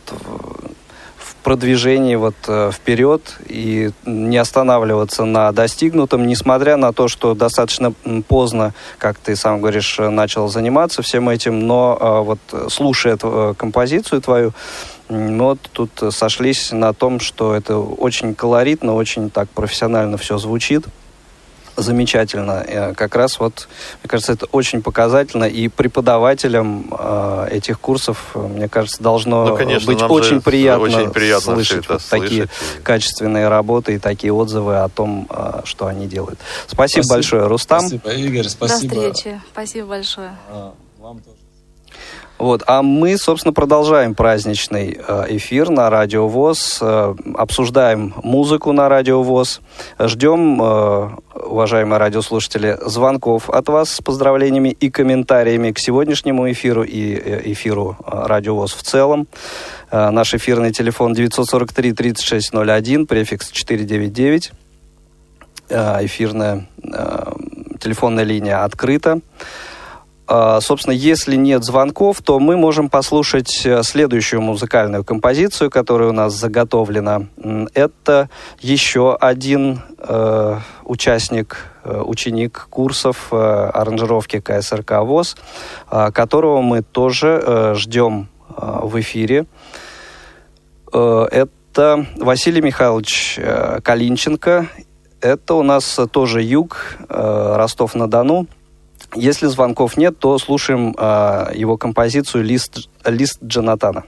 продвижении 1.48 2.16
вот 2.16 2.36
э, 2.50 2.72
вперед 2.74 3.22
и 3.48 3.92
не 4.06 4.36
останавливаться 4.36 5.24
на 5.24 5.54
достигнутом, 5.54 6.28
несмотря 6.28 6.76
на 6.76 6.92
то, 6.92 7.08
что 7.08 7.36
достаточно 7.36 7.94
поздно, 8.28 8.74
как 8.98 9.18
ты 9.18 9.34
сам 9.38 9.62
говоришь, 9.62 9.98
э, 9.98 10.10
начал 10.10 10.50
заниматься 10.50 11.02
всем 11.04 11.30
этим, 11.30 11.66
но 11.66 11.98
э, 11.98 12.20
вот 12.26 12.40
слушая 12.70 13.16
композицию 13.16 14.22
твою, 14.22 14.52
вот 15.08 15.60
тут 15.72 15.92
сошлись 16.10 16.74
на 16.74 16.92
том, 16.92 17.22
что 17.22 17.56
это 17.56 17.78
очень 17.78 18.36
колоритно, 18.36 18.94
очень 18.96 19.30
так 19.30 19.48
профессионально 19.48 20.18
все 20.18 20.38
звучит. 20.38 20.84
Замечательно. 21.78 22.64
Э, 22.68 22.94
Как 22.94 23.16
раз 23.16 23.40
вот, 23.40 23.68
мне 24.04 24.10
кажется, 24.10 24.34
это 24.34 24.46
очень 24.52 24.82
показательно. 24.82 25.46
И 25.46 25.68
преподавателям 25.70 26.94
э, 26.98 27.48
этих 27.52 27.80
курсов, 27.80 28.32
э, 28.36 28.40
мне 28.40 28.68
кажется, 28.68 29.02
должно 29.02 29.46
Ну, 29.46 29.58
конечно, 29.58 29.88
быть 29.94 30.02
очень 30.04 30.42
приятно, 30.42 30.84
очень 30.84 31.10
приятно 31.12 31.54
слышать 31.54 31.88
вот 31.88 32.02
такие 32.10 32.48
слышать. 32.48 32.84
качественные 32.84 33.48
работы 33.48 33.94
и 33.96 34.00
такие 34.00 34.34
отзывы 34.34 34.78
о 34.78 34.90
том, 34.90 35.28
э, 35.30 35.62
что 35.64 35.86
они 35.88 36.08
делают. 36.08 36.40
Спасибо, 36.68 37.04
Спасибо. 37.04 37.14
большое, 37.16 37.48
Рустам. 37.48 37.80
Спасибо, 37.82 38.10
Игорь, 38.12 38.48
спасибо. 38.50 38.96
До 38.96 39.14
встречи. 39.14 39.42
Спасибо 39.52 39.88
большое. 39.88 40.32
А, 40.50 40.74
Вам 41.00 41.20
тоже. 41.20 41.47
Вот, 42.38 42.64
а 42.68 42.84
мы, 42.84 43.18
собственно, 43.18 43.52
продолжаем 43.52 44.14
праздничный 44.14 45.00
э, 45.00 45.26
эфир 45.30 45.70
на 45.70 45.90
Радио 45.90 46.28
ВОЗ, 46.28 46.78
э, 46.82 47.16
обсуждаем 47.36 48.14
музыку 48.24 48.74
на 48.74 48.90
Радио 48.90 49.24
ВОЗ, 49.24 49.62
ждем, 50.00 50.62
э, 50.62 51.10
уважаемые 51.34 51.98
радиослушатели, 51.98 52.78
звонков 52.86 53.50
от 53.50 53.70
вас 53.70 53.90
с 53.92 54.02
поздравлениями 54.02 54.70
и 54.70 54.92
комментариями 54.92 55.72
к 55.72 55.80
сегодняшнему 55.80 56.52
эфиру 56.52 56.84
и 56.84 57.52
эфиру 57.52 57.98
Радио 58.06 58.56
ВОЗ 58.56 58.74
в 58.74 58.84
целом. 58.84 59.28
Наш 59.92 60.34
эфирный 60.34 60.72
телефон 60.72 61.14
943-3601, 61.14 63.08
префикс 63.08 63.50
499. 63.50 64.52
Э, 65.70 66.06
Эфирная 66.06 66.68
телефонная 67.80 68.24
линия 68.24 68.64
открыта. 68.64 69.20
А, 70.28 70.60
Собственно, 70.60 70.94
если 70.94 71.36
нет 71.36 71.64
звонков, 71.64 72.22
то 72.22 72.40
мы 72.40 72.58
можем 72.58 72.90
послушать 72.90 73.66
э, 73.66 73.82
следующую 73.84 74.42
музыкальную 74.42 75.06
композицию, 75.06 75.70
которая 75.70 76.10
у 76.10 76.12
нас 76.12 76.34
заготовлена. 76.34 77.28
Это 77.74 78.30
еще 78.60 79.16
один 79.16 79.80
э, 80.00 80.60
участник, 80.84 81.58
э, 81.86 82.02
ученик 82.02 82.68
курсов 82.70 83.30
э, 83.32 83.36
аранжировки 83.36 84.42
КСРК 84.42 85.00
ВОЗ, 85.04 85.38
э, 85.90 86.12
которого 86.12 86.62
мы 86.62 86.82
тоже 86.82 87.42
э, 87.42 87.74
ждем 87.76 88.28
э, 88.50 88.80
в 88.84 89.00
эфире. 89.00 89.46
Э, 90.92 91.28
Это 91.32 92.06
Василий 92.18 92.62
Михайлович 92.62 93.36
э, 93.38 93.80
Калинченко. 93.82 94.68
Это 95.22 95.54
у 95.54 95.64
нас 95.64 95.98
тоже 96.12 96.44
юг, 96.44 96.98
э, 97.08 97.56
Ростов-на-Дону. 97.56 98.48
Если 99.16 99.48
звонков 99.48 99.98
нет, 99.98 100.20
то 100.20 100.38
слушаем 100.38 100.94
э, 100.98 101.52
его 101.56 101.78
композицию 101.78 102.44
«Лист, 102.44 102.90
«Лист 103.06 103.42
Джонатана». 103.44 104.04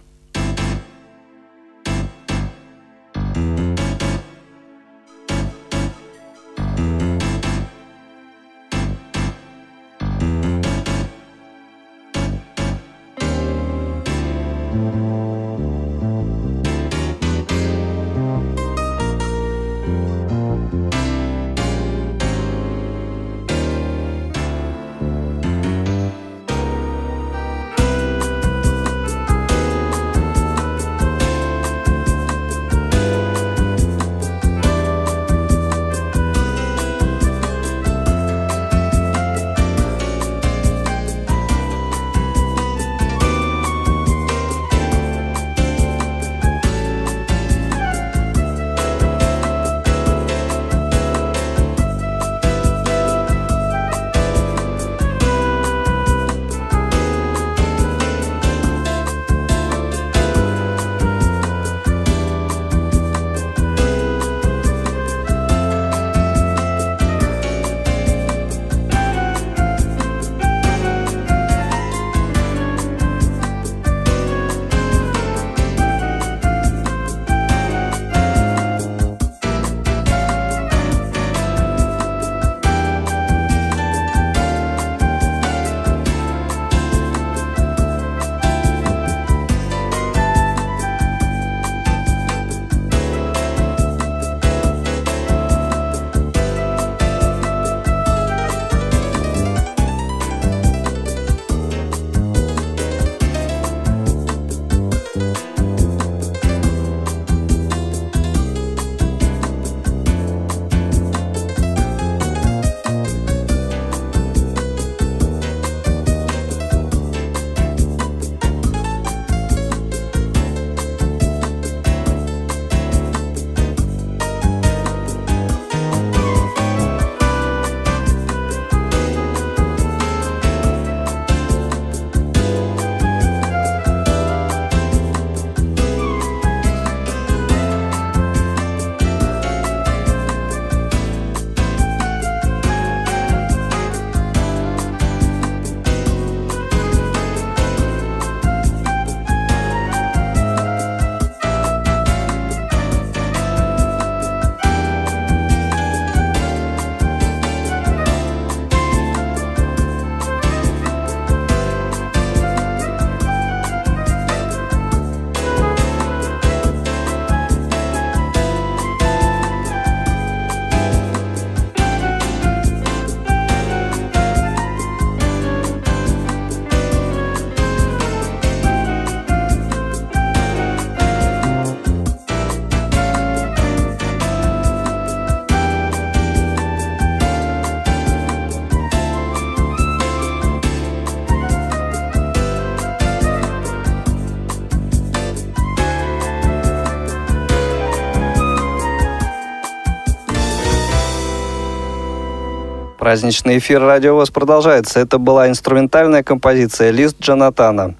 Праздничный 203.10 203.58
эфир 203.58 203.82
Радио 203.82 204.14
ВОЗ 204.14 204.30
продолжается. 204.30 205.00
Это 205.00 205.18
была 205.18 205.50
инструментальная 205.50 206.22
композиция 206.22 206.92
«Лист 206.92 207.20
Джонатана». 207.20 207.96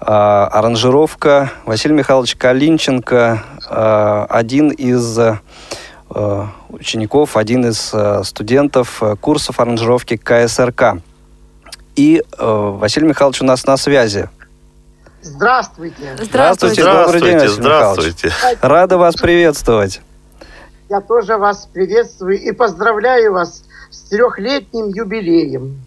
А, 0.00 0.46
аранжировка 0.50 1.52
Василий 1.66 1.94
Михайлович 1.94 2.36
Калинченко, 2.36 3.42
а, 3.68 4.26
один 4.30 4.70
из 4.70 5.18
а, 5.18 6.48
учеников, 6.70 7.36
один 7.36 7.66
из 7.66 7.92
студентов 8.26 9.02
курсов 9.20 9.60
аранжировки 9.60 10.16
КСРК. 10.16 11.02
И 11.94 12.24
Василий 12.38 13.08
Михайлович 13.08 13.42
у 13.42 13.44
нас 13.44 13.66
на 13.66 13.76
связи. 13.76 14.30
Здравствуйте. 15.20 16.16
Здравствуйте, 16.18 16.82
добрый 16.82 17.20
день, 17.20 17.34
Василий 17.34 17.52
здравствуйте. 17.52 18.32
Рада 18.62 18.96
вас 18.96 19.16
приветствовать. 19.16 20.00
Я 20.88 21.02
тоже 21.02 21.36
вас 21.36 21.68
приветствую 21.70 22.40
и 22.40 22.52
поздравляю 22.52 23.34
вас 23.34 23.65
с 23.90 24.08
трехлетним 24.08 24.88
юбилеем. 24.88 25.80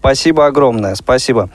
Спасибо 0.00 0.46
огромное, 0.46 0.94
спасибо. 0.94 1.50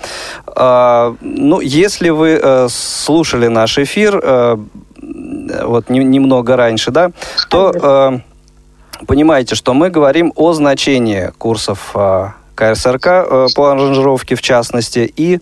А, 0.46 1.16
ну, 1.22 1.62
если 1.62 2.10
вы 2.10 2.40
э, 2.42 2.68
слушали 2.70 3.48
наш 3.48 3.78
эфир 3.78 4.20
э, 4.22 4.58
вот 5.64 5.90
не- 5.90 6.04
немного 6.04 6.58
раньше, 6.58 6.92
да, 6.92 7.12
то 7.50 7.72
э, 7.72 9.06
понимаете, 9.06 9.56
что 9.56 9.74
мы 9.74 9.90
говорим 9.90 10.34
о 10.36 10.52
значении 10.52 11.32
курсов 11.38 11.92
э, 11.96 12.28
КСРК 12.56 13.06
по 13.56 13.72
аранжировке 13.72 14.36
в 14.36 14.42
частности 14.42 15.12
и 15.16 15.40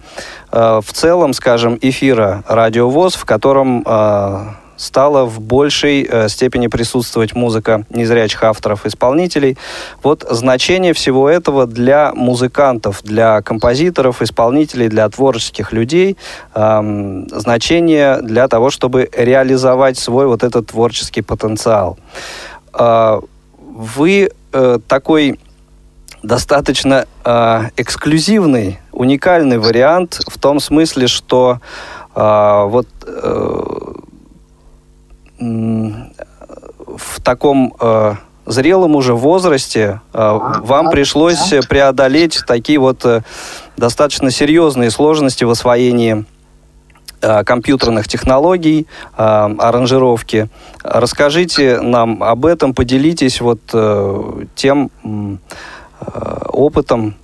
в 0.51 0.85
целом, 0.93 1.33
скажем, 1.33 1.77
эфира 1.81 2.43
Радио 2.47 2.89
ВОЗ, 2.89 3.15
в 3.15 3.25
котором 3.25 3.83
э, 3.85 4.45
стала 4.79 5.25
в 5.25 5.41
большей 5.41 6.07
э, 6.09 6.29
степени 6.29 6.67
присутствовать 6.67 7.35
музыка 7.35 7.85
незрячих 7.89 8.43
авторов 8.43 8.85
исполнителей. 8.85 9.57
Вот 10.01 10.25
значение 10.29 10.93
всего 10.93 11.29
этого 11.29 11.67
для 11.67 12.13
музыкантов, 12.15 13.03
для 13.03 13.41
композиторов, 13.41 14.21
исполнителей, 14.21 14.87
для 14.87 15.09
творческих 15.09 15.73
людей, 15.73 16.15
эм, 16.55 17.27
значение 17.29 18.21
для 18.21 18.47
того, 18.47 18.69
чтобы 18.69 19.09
реализовать 19.11 19.97
свой 19.97 20.27
вот 20.27 20.43
этот 20.43 20.67
творческий 20.67 21.21
потенциал. 21.21 21.99
Э, 22.73 23.19
вы 23.59 24.31
э, 24.53 24.79
такой 24.87 25.39
достаточно 26.23 27.05
э, 27.25 27.61
эксклюзивный, 27.75 28.79
уникальный 28.93 29.57
вариант 29.57 30.21
в 30.27 30.39
том 30.39 30.59
смысле, 30.61 31.07
что 31.07 31.59
э, 32.15 32.63
вот 32.67 32.87
э, 33.05 33.88
в 35.39 37.21
таком 37.23 37.73
э, 37.79 38.15
зрелом 38.45 38.95
уже 38.95 39.13
возрасте 39.13 40.01
э, 40.13 40.39
вам 40.61 40.89
пришлось 40.89 41.53
э, 41.53 41.61
преодолеть 41.61 42.41
такие 42.45 42.79
вот 42.79 43.05
э, 43.05 43.21
достаточно 43.77 44.31
серьезные 44.31 44.89
сложности 44.91 45.43
в 45.43 45.51
освоении 45.51 46.25
э, 47.21 47.43
компьютерных 47.43 48.07
технологий, 48.07 48.87
э, 49.17 49.21
аранжировки. 49.21 50.49
Расскажите 50.83 51.79
нам 51.79 52.23
об 52.23 52.45
этом, 52.45 52.73
поделитесь 52.73 53.39
вот 53.39 53.61
э, 53.73 54.45
тем 54.55 54.89
э, 55.03 55.37
опытом, 56.47 57.15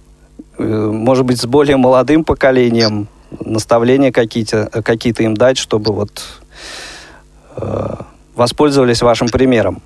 э, 0.57 0.63
может 0.63 1.25
быть, 1.25 1.41
с 1.41 1.45
более 1.45 1.77
молодым 1.77 2.23
поколением, 2.23 3.07
наставления 3.43 4.11
какие-то 4.11 4.69
какие 4.83 5.13
им 5.23 5.35
дать, 5.35 5.57
чтобы 5.57 5.91
вот 5.91 6.11
э, 6.11 6.45
воспользовались 8.35 9.01
вашим 9.01 9.29
примером. 9.29 9.81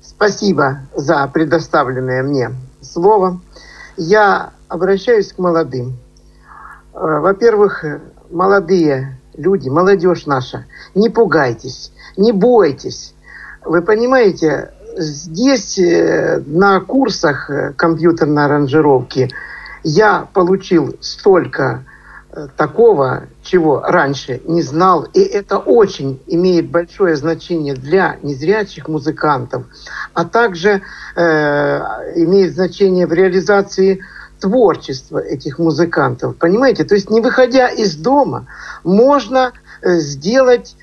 Спасибо 0.00 0.80
за 0.94 1.26
предоставленное 1.28 2.22
мне 2.22 2.50
слово. 2.82 3.40
Я 3.96 4.50
обращаюсь 4.68 5.32
к 5.32 5.38
молодым. 5.38 5.96
Э, 6.94 7.20
Во-первых, 7.20 7.84
э, 7.84 8.00
молодые 8.30 9.18
люди, 9.36 9.68
молодежь 9.68 10.26
наша, 10.26 10.66
не 10.94 11.08
пугайтесь, 11.08 11.92
не 12.16 12.32
бойтесь. 12.32 13.14
Вы 13.64 13.82
понимаете, 13.82 14.72
здесь 14.96 15.78
э, 15.78 16.42
на 16.46 16.80
курсах 16.80 17.50
э, 17.50 17.72
компьютерной 17.76 18.44
аранжировки 18.44 19.30
я 19.84 20.26
получил 20.32 20.96
столько 21.00 21.84
э, 21.84 21.87
такого, 22.56 23.24
чего 23.42 23.80
раньше 23.80 24.42
не 24.44 24.62
знал, 24.62 25.04
и 25.14 25.20
это 25.20 25.58
очень 25.58 26.20
имеет 26.26 26.70
большое 26.70 27.16
значение 27.16 27.74
для 27.74 28.16
незрячих 28.22 28.88
музыкантов, 28.88 29.64
а 30.12 30.24
также 30.24 30.82
э, 31.16 31.22
имеет 32.16 32.54
значение 32.54 33.06
в 33.06 33.12
реализации 33.12 34.00
творчества 34.40 35.18
этих 35.18 35.58
музыкантов. 35.58 36.36
Понимаете? 36.36 36.84
То 36.84 36.94
есть 36.94 37.10
не 37.10 37.20
выходя 37.20 37.68
из 37.68 37.96
дома, 37.96 38.46
можно 38.84 39.52
э, 39.82 39.98
сделать 39.98 40.76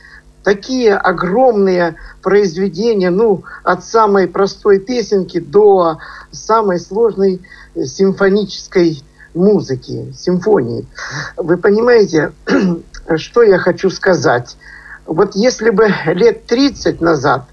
такие 0.43 0.95
огромные 0.95 1.95
произведения, 2.21 3.09
ну, 3.09 3.43
от 3.63 3.83
самой 3.83 4.27
простой 4.27 4.79
песенки 4.79 5.39
до 5.39 5.97
самой 6.31 6.79
сложной 6.79 7.41
э, 7.73 7.85
симфонической 7.85 9.03
музыки, 9.35 10.13
симфонии. 10.17 10.85
Вы 11.37 11.57
понимаете, 11.57 12.33
что 13.17 13.43
я 13.43 13.57
хочу 13.57 13.89
сказать? 13.89 14.57
Вот 15.05 15.35
если 15.35 15.69
бы 15.69 15.87
лет 16.07 16.45
30 16.45 17.01
назад 17.01 17.45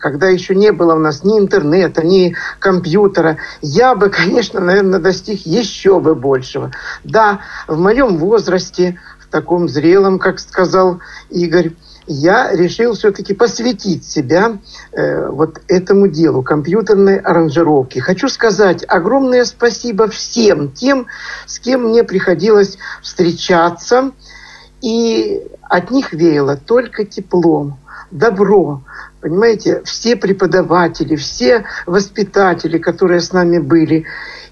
когда 0.00 0.28
еще 0.28 0.54
не 0.54 0.72
было 0.72 0.94
у 0.94 0.98
нас 0.98 1.24
ни 1.24 1.38
интернета, 1.38 2.04
ни 2.04 2.34
компьютера, 2.58 3.36
я 3.60 3.94
бы, 3.94 4.08
конечно, 4.10 4.58
наверное, 4.58 4.98
достиг 4.98 5.46
еще 5.46 6.00
бы 6.00 6.14
большего. 6.14 6.72
Да, 7.04 7.40
в 7.68 7.78
моем 7.78 8.16
возрасте, 8.16 8.98
в 9.20 9.30
таком 9.30 9.68
зрелом, 9.68 10.18
как 10.18 10.40
сказал 10.40 11.00
Игорь, 11.28 11.72
я 12.12 12.50
решил 12.52 12.94
все-таки 12.94 13.34
посвятить 13.34 14.04
себя 14.04 14.58
э, 14.92 15.28
вот 15.28 15.60
этому 15.68 16.08
делу 16.08 16.42
компьютерной 16.42 17.18
аранжировки. 17.18 18.00
Хочу 18.00 18.28
сказать 18.28 18.84
огромное 18.88 19.44
спасибо 19.44 20.08
всем 20.08 20.72
тем, 20.72 21.06
с 21.46 21.60
кем 21.60 21.84
мне 21.84 22.02
приходилось 22.02 22.78
встречаться, 23.00 24.10
и 24.82 25.40
от 25.62 25.92
них 25.92 26.12
веяло 26.12 26.56
только 26.56 27.04
теплом, 27.04 27.78
добро. 28.10 28.82
Понимаете, 29.20 29.82
все 29.84 30.16
преподаватели, 30.16 31.14
все 31.14 31.64
воспитатели, 31.86 32.78
которые 32.78 33.20
с 33.20 33.32
нами 33.32 33.58
были, 33.58 34.04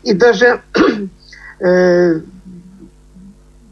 и 0.04 0.12
даже 0.12 0.60
э, 1.58 2.20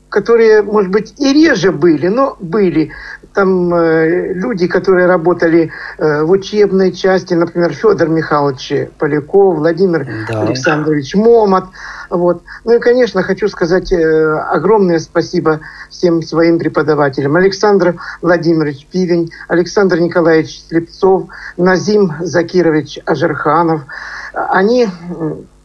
которые, 0.08 0.62
может 0.62 0.90
быть, 0.90 1.14
и 1.18 1.32
реже 1.32 1.72
были, 1.72 2.08
но 2.08 2.36
были. 2.40 2.90
Там 3.36 3.74
э, 3.74 4.32
люди, 4.32 4.66
которые 4.66 5.06
работали 5.06 5.70
э, 5.98 6.22
в 6.22 6.30
учебной 6.30 6.90
части, 6.90 7.34
например, 7.34 7.74
Федор 7.74 8.08
Михайлович 8.08 8.88
Поляков, 8.98 9.58
Владимир 9.58 10.08
Да. 10.26 10.40
Александрович 10.40 11.14
Момот. 11.14 11.64
Вот. 12.08 12.42
Ну 12.64 12.76
и, 12.76 12.78
конечно, 12.78 13.22
хочу 13.22 13.48
сказать 13.48 13.92
э, 13.92 14.38
огромное 14.50 14.98
спасибо 15.00 15.60
всем 15.90 16.22
своим 16.22 16.58
преподавателям. 16.58 17.36
Александр 17.36 17.96
Владимирович 18.22 18.86
Пивень, 18.90 19.30
Александр 19.48 19.98
Николаевич 20.00 20.62
Слепцов, 20.66 21.24
Назим 21.58 22.14
Закирович 22.20 23.00
Ажерханов. 23.04 23.82
Они 24.32 24.88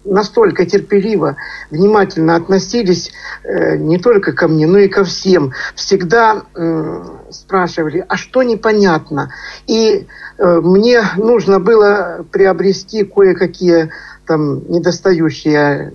настолько 0.04 0.66
терпеливо, 0.66 1.38
внимательно 1.70 2.36
относились 2.36 3.12
э, 3.44 3.78
не 3.78 3.98
только 3.98 4.34
ко 4.34 4.48
мне, 4.48 4.68
но 4.68 4.80
и 4.80 4.88
ко 4.88 5.04
всем. 5.04 5.54
Всегда 5.76 6.44
м, 6.56 7.20
спрашивали, 7.30 8.04
а 8.08 8.18
что 8.18 8.44
непонятно? 8.44 9.34
И 9.68 10.08
э, 10.38 10.60
мне 10.62 11.04
нужно 11.18 11.60
было 11.60 12.26
приобрести 12.32 13.04
кое-какие 13.04 13.92
там 14.26 14.70
недостающие 14.72 15.94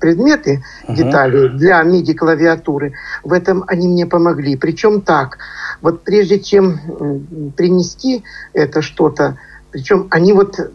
предметы, 0.00 0.62
Мгм. 0.86 0.94
детали 0.94 1.48
для 1.48 1.82
MIDI-клавиатуры. 1.82 2.92
В 3.24 3.32
этом 3.32 3.64
они 3.66 3.88
мне 3.88 4.06
помогли. 4.06 4.56
Причем 4.56 5.00
так, 5.00 5.38
вот 5.82 6.02
прежде 6.04 6.38
чем 6.38 6.78
м, 7.00 7.52
принести 7.56 8.22
это 8.52 8.80
что-то, 8.80 9.38
причем 9.70 10.08
они 10.10 10.32
вот, 10.32 10.58
э, 10.58 10.68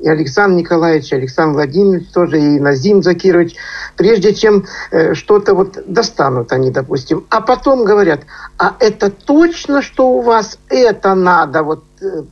и 0.00 0.08
Александр 0.08 0.56
Николаевич, 0.56 1.12
и 1.12 1.16
Александр 1.16 1.54
Владимирович 1.54 2.08
тоже, 2.08 2.40
и 2.40 2.60
Назим 2.60 3.02
Закирович, 3.02 3.54
прежде 3.96 4.34
чем 4.34 4.66
э, 4.90 5.14
что-то 5.14 5.54
вот 5.54 5.78
достанут 5.86 6.52
они, 6.52 6.70
допустим, 6.70 7.26
а 7.30 7.40
потом 7.40 7.84
говорят, 7.84 8.20
а 8.58 8.74
это 8.80 9.10
точно, 9.10 9.82
что 9.82 10.08
у 10.10 10.20
вас 10.22 10.58
это 10.68 11.14
надо 11.14 11.62
вот 11.62 11.84
э, 12.00 12.22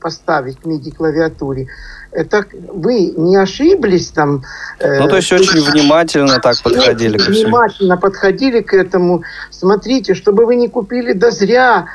поставить 0.00 0.58
к 0.60 0.64
MIDI-клавиатуре? 0.66 1.68
Это 2.12 2.44
вы 2.72 3.12
не 3.16 3.36
ошиблись 3.36 4.08
там? 4.08 4.42
э, 4.80 4.98
Ну, 4.98 5.08
то 5.08 5.16
есть 5.16 5.32
очень 5.32 5.60
внимательно 5.62 6.40
так 6.40 6.60
подходили 6.60 7.14
очень 7.16 7.32
всему. 7.32 7.48
внимательно 7.50 7.96
подходили 7.96 8.60
к 8.62 8.74
этому. 8.74 9.22
Смотрите, 9.50 10.14
чтобы 10.14 10.44
вы 10.44 10.56
не 10.56 10.68
купили 10.68 11.12
да 11.12 11.30
зря. 11.30 11.86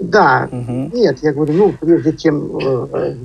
Да, 0.00 0.48
Мгм. 0.50 0.90
нет, 0.92 1.18
я 1.22 1.32
говорю, 1.32 1.54
ну, 1.54 1.72
прежде 1.80 2.16
чем 2.16 2.56
э, 2.56 3.16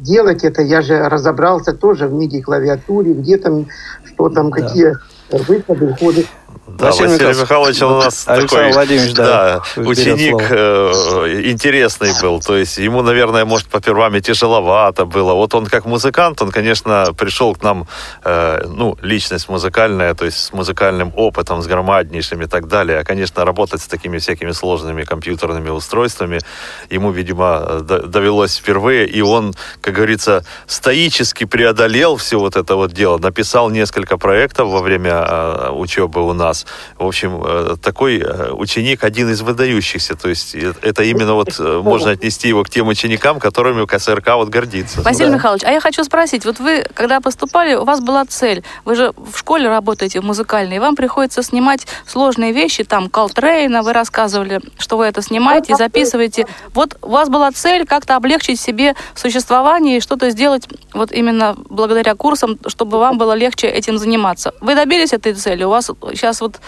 делать 0.00 0.44
это, 0.44 0.62
я 0.62 0.82
же 0.82 1.08
разобрался 1.08 1.72
тоже 1.72 2.08
в 2.08 2.14
MIDI 2.14 2.40
клавиатуре, 2.42 3.14
где 3.14 3.38
там, 3.38 3.66
что 4.04 4.28
там, 4.28 4.50
Да. 4.50 4.56
какие 4.56 4.92
выходы, 5.30 5.88
входы. 5.94 6.26
Да, 6.66 6.86
Василий 6.86 7.08
Василий, 7.08 7.40
Михайлович, 7.40 7.82
у 7.82 7.90
нас 7.90 8.24
Александр 8.26 8.48
такой 8.48 8.72
Владимирович, 8.72 9.12
да, 9.12 9.62
берет 9.76 9.88
ученик 9.88 10.46
э, 10.50 11.42
интересный 11.44 12.12
был. 12.22 12.40
То 12.40 12.56
есть 12.56 12.78
ему, 12.78 13.02
наверное, 13.02 13.44
может, 13.44 13.68
попервами 13.68 14.20
тяжеловато 14.20 15.04
было. 15.04 15.34
Вот 15.34 15.54
он 15.54 15.66
как 15.66 15.84
музыкант, 15.84 16.40
он, 16.40 16.50
конечно, 16.50 17.12
пришел 17.18 17.54
к 17.54 17.62
нам, 17.62 17.86
э, 18.24 18.64
ну, 18.66 18.96
личность 19.02 19.50
музыкальная, 19.50 20.14
то 20.14 20.24
есть 20.24 20.38
с 20.38 20.52
музыкальным 20.54 21.12
опытом, 21.14 21.60
с 21.60 21.66
громаднейшим 21.66 22.40
и 22.40 22.46
так 22.46 22.66
далее. 22.66 23.00
А, 23.00 23.04
конечно, 23.04 23.44
работать 23.44 23.82
с 23.82 23.86
такими 23.86 24.16
всякими 24.16 24.52
сложными 24.52 25.02
компьютерными 25.02 25.68
устройствами 25.68 26.40
ему, 26.88 27.10
видимо, 27.10 27.80
довелось 27.82 28.56
впервые. 28.56 29.06
И 29.06 29.20
он, 29.20 29.54
как 29.82 29.94
говорится, 29.94 30.44
стоически 30.66 31.44
преодолел 31.44 32.16
все 32.16 32.38
вот 32.38 32.56
это 32.56 32.74
вот 32.76 32.92
дело. 32.92 33.18
Написал 33.18 33.68
несколько 33.68 34.16
проектов 34.16 34.68
во 34.68 34.80
время 34.80 35.12
э, 35.12 35.70
учебы 35.70 36.26
у 36.26 36.32
нас. 36.32 36.53
В 36.98 37.06
общем, 37.06 37.42
э, 37.44 37.76
такой 37.82 38.18
э, 38.18 38.52
ученик 38.52 39.04
один 39.04 39.30
из 39.30 39.40
выдающихся. 39.40 40.14
То 40.14 40.28
есть 40.28 40.54
э, 40.54 40.74
это 40.82 41.02
именно 41.02 41.34
вот 41.34 41.58
можно 41.58 42.10
отнести 42.10 42.48
его 42.48 42.62
к 42.62 42.70
тем 42.70 42.88
ученикам, 42.88 43.40
которыми 43.40 43.86
КСРК 43.86 44.34
вот 44.36 44.48
гордится. 44.48 45.02
Василий 45.02 45.30
Михайлович, 45.30 45.64
а 45.64 45.70
я 45.70 45.80
хочу 45.80 46.04
спросить, 46.04 46.44
вот 46.44 46.60
вы, 46.60 46.86
когда 46.94 47.20
поступали, 47.20 47.74
у 47.74 47.84
вас 47.84 48.00
была 48.00 48.24
цель, 48.24 48.62
вы 48.84 48.94
же 48.94 49.12
в 49.16 49.36
школе 49.38 49.68
работаете 49.68 50.20
в 50.20 50.24
музыкальной, 50.24 50.76
и 50.76 50.78
вам 50.78 50.96
приходится 50.96 51.42
снимать 51.42 51.86
сложные 52.06 52.52
вещи, 52.52 52.84
там, 52.84 53.08
Колтрейна, 53.08 53.82
вы 53.82 53.92
рассказывали, 53.92 54.60
что 54.78 54.96
вы 54.96 55.06
это 55.06 55.22
снимаете 55.22 55.72
и 55.72 55.76
записываете. 55.76 56.46
Вот 56.72 56.96
у 57.02 57.10
вас 57.10 57.28
была 57.28 57.50
цель 57.52 57.86
как-то 57.86 58.16
облегчить 58.16 58.60
себе 58.60 58.94
существование 59.14 59.98
и 59.98 60.00
что-то 60.00 60.30
сделать 60.30 60.68
вот 60.92 61.12
именно 61.12 61.56
благодаря 61.68 62.14
курсам, 62.14 62.58
чтобы 62.66 62.98
вам 62.98 63.18
было 63.18 63.32
легче 63.32 63.66
этим 63.66 63.98
заниматься. 63.98 64.54
Вы 64.60 64.74
добились 64.74 65.12
этой 65.12 65.34
цели? 65.34 65.64
У 65.64 65.70
вас 65.70 65.90
сейчас 66.12 66.40
вот 66.44 66.60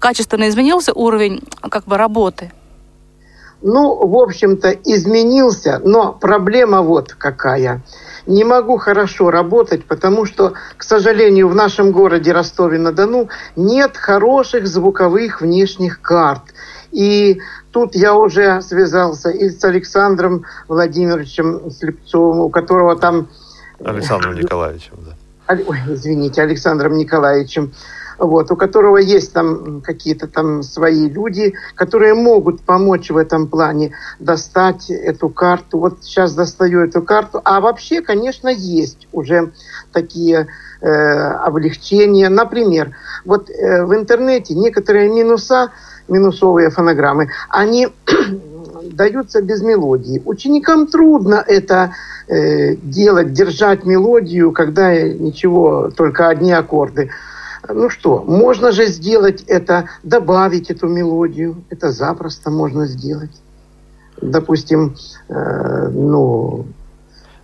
качественно 0.00 0.48
изменился 0.48 0.92
уровень 0.92 1.42
как 1.70 1.84
бы 1.84 1.96
работы? 1.96 2.50
Ну, 3.60 4.06
в 4.06 4.16
общем-то, 4.16 4.70
изменился, 4.70 5.80
но 5.84 6.12
проблема 6.12 6.82
вот 6.82 7.14
какая. 7.14 7.82
Не 8.26 8.44
могу 8.44 8.76
хорошо 8.76 9.30
работать, 9.30 9.84
потому 9.84 10.26
что, 10.26 10.52
к 10.76 10.84
сожалению, 10.84 11.48
в 11.48 11.54
нашем 11.54 11.90
городе 11.90 12.32
Ростове-на-Дону 12.32 13.28
нет 13.56 13.96
хороших 13.96 14.68
звуковых 14.68 15.40
внешних 15.40 16.00
карт. 16.00 16.42
И 16.92 17.40
тут 17.72 17.96
я 17.96 18.14
уже 18.14 18.62
связался 18.62 19.30
и 19.30 19.50
с 19.50 19.64
Александром 19.64 20.44
Владимировичем 20.68 21.70
Слепцовым, 21.70 22.40
у 22.40 22.50
которого 22.50 22.96
там 22.96 23.28
Александром 23.84 24.34
Николаевичем, 24.34 24.94
да. 25.04 25.58
Ой, 25.66 25.78
извините, 25.88 26.42
Александром 26.42 26.96
Николаевичем, 26.96 27.72
вот, 28.18 28.50
у 28.50 28.56
которого 28.56 28.96
есть 28.98 29.32
там 29.32 29.80
какие-то 29.80 30.26
там 30.26 30.62
свои 30.62 31.08
люди, 31.08 31.54
которые 31.74 32.14
могут 32.14 32.60
помочь 32.62 33.10
в 33.10 33.16
этом 33.16 33.46
плане 33.46 33.92
достать 34.18 34.90
эту 34.90 35.28
карту. 35.28 35.78
Вот 35.78 35.98
сейчас 36.02 36.34
достаю 36.34 36.80
эту 36.80 37.02
карту. 37.02 37.40
А 37.44 37.60
вообще, 37.60 38.02
конечно, 38.02 38.48
есть 38.48 39.08
уже 39.12 39.52
такие 39.92 40.48
э, 40.80 40.86
облегчения. 40.88 42.28
Например, 42.28 42.94
вот 43.24 43.50
э, 43.50 43.84
в 43.84 43.94
интернете 43.94 44.54
некоторые 44.54 45.08
минуса, 45.08 45.70
минусовые 46.08 46.70
фонограммы, 46.70 47.30
они 47.48 47.88
даются 48.92 49.42
без 49.42 49.62
мелодии. 49.62 50.22
Ученикам 50.24 50.86
трудно 50.86 51.42
это 51.46 51.92
э, 52.26 52.74
делать, 52.76 53.32
держать 53.32 53.84
мелодию, 53.84 54.52
когда 54.52 55.00
ничего, 55.00 55.90
только 55.90 56.28
одни 56.28 56.52
аккорды. 56.52 57.10
Ну 57.68 57.90
что, 57.90 58.22
можно 58.22 58.72
же 58.72 58.86
сделать 58.86 59.42
это, 59.46 59.90
добавить 60.02 60.70
эту 60.70 60.88
мелодию. 60.88 61.64
Это 61.68 61.92
запросто 61.92 62.50
можно 62.50 62.86
сделать. 62.86 63.42
Допустим, 64.20 64.96
э, 65.28 65.88
ну, 65.88 66.66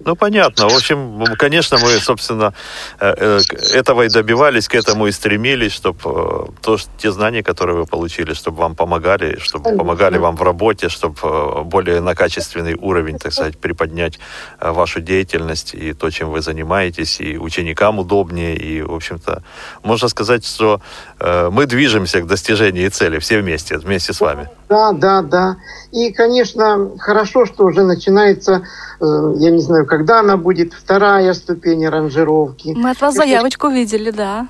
Ну, 0.04 0.16
понятно. 0.16 0.68
В 0.68 0.76
общем, 0.76 1.24
конечно, 1.38 1.78
мы, 1.78 1.98
собственно, 1.98 2.52
э, 3.00 3.14
э, 3.16 3.40
этого 3.72 4.02
и 4.02 4.08
добивались, 4.08 4.68
к 4.68 4.74
этому 4.74 5.06
и 5.06 5.12
стремились, 5.12 5.72
чтобы 5.72 6.52
то, 6.62 6.76
ш- 6.76 6.88
те 6.98 7.10
знания, 7.10 7.42
которые 7.42 7.76
вы 7.76 7.86
получили, 7.86 8.34
чтобы 8.34 8.58
вам 8.58 8.74
помогали, 8.74 9.38
чтобы 9.38 9.76
помогали 9.76 10.18
вам 10.18 10.36
в 10.36 10.42
работе, 10.42 10.88
чтобы 10.88 11.64
более 11.64 12.00
на 12.00 12.14
качественный 12.14 12.74
уровень, 12.74 13.18
так 13.18 13.32
сказать, 13.32 13.58
приподнять 13.58 14.18
э, 14.60 14.70
вашу 14.70 15.00
деятельность 15.00 15.74
и 15.74 15.92
то, 15.94 16.10
чем 16.10 16.30
вы 16.30 16.40
занимаетесь, 16.42 17.20
и 17.20 17.38
ученикам 17.38 17.98
удобнее, 17.98 18.56
и, 18.56 18.82
в 18.82 18.92
общем-то, 18.94 19.42
можно 19.82 20.08
сказать, 20.08 20.44
что 20.44 20.80
э, 21.18 21.48
мы 21.50 21.66
движемся 21.66 22.20
к 22.20 22.26
достижению 22.26 22.90
цели 22.90 23.18
все 23.18 23.40
вместе, 23.40 23.78
вместе 23.78 24.12
с 24.12 24.20
вами. 24.20 24.48
Да, 24.68 24.92
да, 24.92 25.22
да. 25.22 25.56
И, 25.92 26.12
конечно, 26.12 26.90
хорошо, 26.98 27.46
что 27.46 27.64
уже 27.64 27.82
начинается, 27.82 28.62
э, 29.00 29.34
я 29.38 29.50
не 29.50 29.60
знаю, 29.60 29.86
когда 29.96 30.18
она 30.20 30.36
будет, 30.36 30.72
вторая 30.72 31.32
ступень 31.34 31.86
аранжировки. 31.86 32.74
Мы 32.76 32.90
от 32.90 33.00
вас 33.00 33.14
Это- 33.14 33.24
заявочку 33.24 33.68
видели, 33.68 34.10
да. 34.10 34.48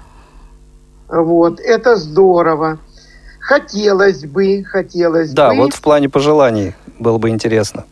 Вот, 1.08 1.60
это 1.60 1.96
здорово. 1.96 2.78
Хотелось 3.40 4.24
бы, 4.24 4.64
хотелось 4.64 5.32
Да, 5.32 5.50
бы. 5.50 5.56
вот 5.56 5.74
в 5.74 5.82
плане 5.82 6.08
пожеланий 6.08 6.74
было 6.98 7.18
бы 7.18 7.28
интересно. 7.28 7.84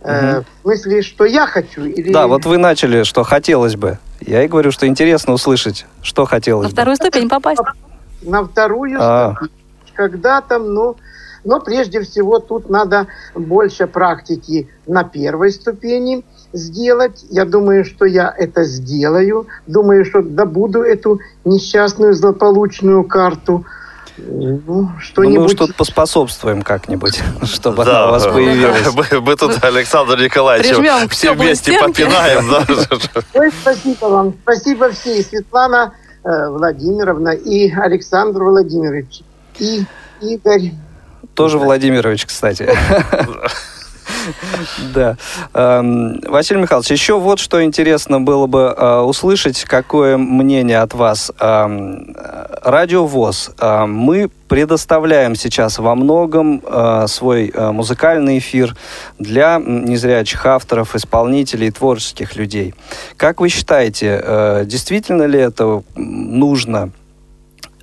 э, 0.00 0.40
в 0.40 0.44
смысле, 0.62 1.02
что 1.02 1.26
я 1.26 1.46
хочу? 1.46 1.84
Или... 1.84 2.10
Да, 2.10 2.26
вот 2.26 2.46
вы 2.46 2.56
начали, 2.56 3.02
что 3.02 3.22
хотелось 3.22 3.76
бы. 3.76 3.98
Я 4.20 4.42
и 4.42 4.48
говорю, 4.48 4.70
что 4.72 4.86
интересно 4.86 5.34
услышать, 5.34 5.84
что 6.00 6.24
хотелось 6.24 6.64
На 6.64 6.68
бы. 6.70 6.72
вторую 6.74 6.96
ступень 6.96 7.28
попасть. 7.28 7.60
На 8.22 8.44
вторую 8.44 8.96
А. 8.98 9.34
ступень. 9.34 9.50
Когда 9.94 10.40
там, 10.40 10.72
ну... 10.72 10.96
Но 11.44 11.60
прежде 11.60 12.00
всего 12.00 12.40
тут 12.40 12.68
надо 12.70 13.06
больше 13.36 13.86
практики 13.86 14.68
на 14.88 15.04
первой 15.04 15.52
ступени 15.52 16.24
сделать. 16.52 17.24
Я 17.30 17.44
думаю, 17.44 17.84
что 17.84 18.04
я 18.04 18.32
это 18.36 18.64
сделаю. 18.64 19.46
Думаю, 19.66 20.04
что 20.04 20.22
добуду 20.22 20.82
эту 20.82 21.20
несчастную 21.44 22.14
злополучную 22.14 23.04
карту. 23.04 23.64
Ну, 24.18 24.60
Ну, 24.66 24.82
мы 24.82 25.00
что-нибудь... 25.00 25.52
уж 25.52 25.58
тут 25.58 25.76
поспособствуем 25.76 26.62
как-нибудь, 26.62 27.22
чтобы 27.42 27.82
она 27.82 28.08
у 28.08 28.10
вас 28.12 28.24
появилась. 28.26 28.94
Мы, 28.94 29.20
мы 29.20 29.36
тут 29.36 29.62
Александр 29.62 30.18
Николаевич 30.18 30.68
Прижмем 30.68 31.08
все 31.08 31.32
вместе 31.34 31.72
стенке. 31.72 32.04
попинаем. 32.04 32.48
да. 32.48 32.66
Ой, 33.34 33.50
спасибо 33.60 34.04
вам. 34.06 34.34
Спасибо 34.42 34.90
все. 34.90 35.18
И 35.18 35.22
Светлана 35.22 35.92
э, 36.24 36.48
Владимировна, 36.48 37.30
и 37.30 37.70
Александр 37.70 38.44
Владимирович, 38.44 39.20
и 39.58 39.84
Игорь. 40.22 40.72
Тоже 41.34 41.58
Владимирович, 41.58 42.24
кстати. 42.24 42.70
Да. 44.94 45.16
Эм, 45.54 46.20
Василий 46.26 46.60
Михайлович, 46.60 46.90
еще 46.90 47.18
вот 47.18 47.38
что 47.38 47.62
интересно 47.62 48.20
было 48.20 48.46
бы 48.46 48.74
э, 48.76 48.98
услышать, 49.00 49.64
какое 49.64 50.16
мнение 50.16 50.78
от 50.78 50.94
вас. 50.94 51.32
Эм, 51.40 52.14
э, 52.16 52.46
Радио 52.62 53.06
ВОЗ. 53.06 53.52
Э, 53.58 53.86
Мы 53.86 54.30
предоставляем 54.48 55.34
сейчас 55.34 55.78
во 55.78 55.94
многом 55.94 56.62
э, 56.64 57.06
свой 57.08 57.52
музыкальный 57.56 58.38
эфир 58.38 58.76
для 59.18 59.60
незрячих 59.64 60.46
авторов, 60.46 60.94
исполнителей, 60.94 61.70
творческих 61.70 62.36
людей. 62.36 62.74
Как 63.16 63.40
вы 63.40 63.48
считаете, 63.48 64.64
действительно 64.66 65.24
ли 65.24 65.38
это 65.38 65.82
нужно 65.96 66.90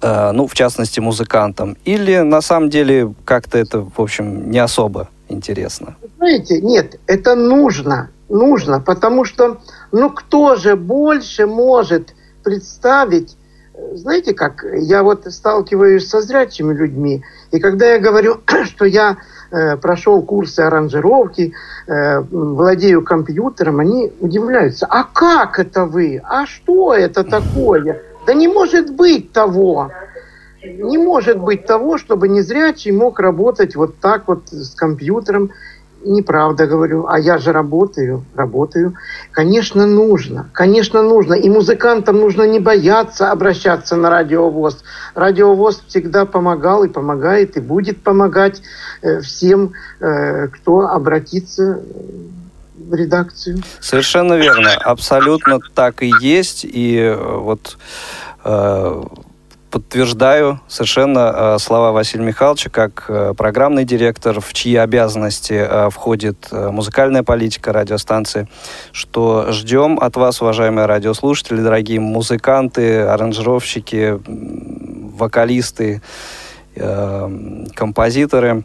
ну, 0.01 0.47
в 0.47 0.53
частности, 0.53 0.99
музыкантам, 0.99 1.77
или 1.85 2.17
на 2.17 2.41
самом 2.41 2.69
деле 2.69 3.13
как-то 3.23 3.57
это, 3.57 3.79
в 3.79 4.01
общем, 4.01 4.51
не 4.51 4.59
особо 4.59 5.07
интересно? 5.33 5.95
Знаете, 6.17 6.61
нет, 6.61 6.99
это 7.07 7.35
нужно. 7.35 8.09
Нужно, 8.29 8.79
потому 8.79 9.25
что, 9.25 9.59
ну, 9.91 10.09
кто 10.09 10.55
же 10.55 10.75
больше 10.75 11.45
может 11.45 12.15
представить 12.43 13.37
э, 13.73 13.95
знаете 13.95 14.33
как, 14.33 14.65
я 14.73 15.03
вот 15.03 15.25
сталкиваюсь 15.25 16.07
со 16.07 16.21
зрячими 16.21 16.73
людьми, 16.73 17.23
и 17.51 17.59
когда 17.59 17.85
я 17.85 17.99
говорю, 17.99 18.39
что 18.65 18.85
я 18.85 19.17
э, 19.51 19.77
прошел 19.77 20.21
курсы 20.23 20.61
аранжировки, 20.61 21.53
э, 21.85 22.19
владею 22.21 23.03
компьютером, 23.03 23.79
они 23.79 24.11
удивляются. 24.19 24.87
А 24.89 25.03
как 25.03 25.59
это 25.59 25.85
вы? 25.85 26.21
А 26.23 26.45
что 26.45 26.93
это 26.93 27.23
такое? 27.23 28.01
Да 28.25 28.33
не 28.33 28.47
может 28.47 28.95
быть 28.95 29.31
того. 29.31 29.91
Не 30.63 30.97
может 30.97 31.39
быть 31.39 31.65
того, 31.65 31.97
чтобы 31.97 32.27
незрячий 32.27 32.91
мог 32.91 33.19
работать 33.19 33.75
вот 33.75 33.99
так 33.99 34.27
вот 34.27 34.49
с 34.49 34.73
компьютером. 34.75 35.51
Неправда 36.05 36.67
говорю, 36.67 37.07
а 37.07 37.17
я 37.17 37.37
же 37.37 37.53
работаю, 37.53 38.25
работаю. 38.35 38.93
Конечно, 39.31 39.85
нужно, 39.85 40.49
конечно, 40.51 41.01
нужно. 41.01 41.33
И 41.33 41.49
музыкантам 41.49 42.17
нужно 42.17 42.43
не 42.43 42.59
бояться 42.59 43.31
обращаться 43.31 43.95
на 43.95 44.09
радиовоз. 44.09 44.83
Радиовоз 45.15 45.81
всегда 45.87 46.25
помогал 46.25 46.83
и 46.83 46.89
помогает, 46.89 47.55
и 47.55 47.61
будет 47.61 48.03
помогать 48.03 48.61
э, 49.01 49.21
всем, 49.21 49.71
э, 50.01 50.47
кто 50.49 50.89
обратится 50.89 51.81
в 52.75 52.93
редакцию. 52.93 53.59
Совершенно 53.79 54.33
верно. 54.33 54.71
Абсолютно 54.83 55.59
так 55.73 56.03
и 56.03 56.11
есть. 56.19 56.65
И 56.65 56.97
э, 56.97 57.15
вот 57.15 57.77
э, 58.43 59.03
подтверждаю 59.73 60.59
совершенно 60.67 61.55
э, 61.55 61.57
слова 61.59 61.91
Василия 61.91 62.23
Михайловича, 62.23 62.69
как 62.69 63.05
э, 63.07 63.33
программный 63.35 63.85
директор, 63.85 64.39
в 64.39 64.53
чьи 64.53 64.75
обязанности 64.75 65.53
э, 65.53 65.89
входит 65.89 66.51
музыкальная 66.51 67.23
политика 67.23 67.73
радиостанции, 67.73 68.47
что 68.91 69.51
ждем 69.51 69.97
от 69.99 70.15
вас, 70.15 70.43
уважаемые 70.43 70.85
радиослушатели, 70.85 71.59
дорогие 71.59 71.99
музыканты, 71.99 73.01
аранжировщики, 73.01 74.19
вокалисты, 75.17 76.03
композиторы, 76.75 78.63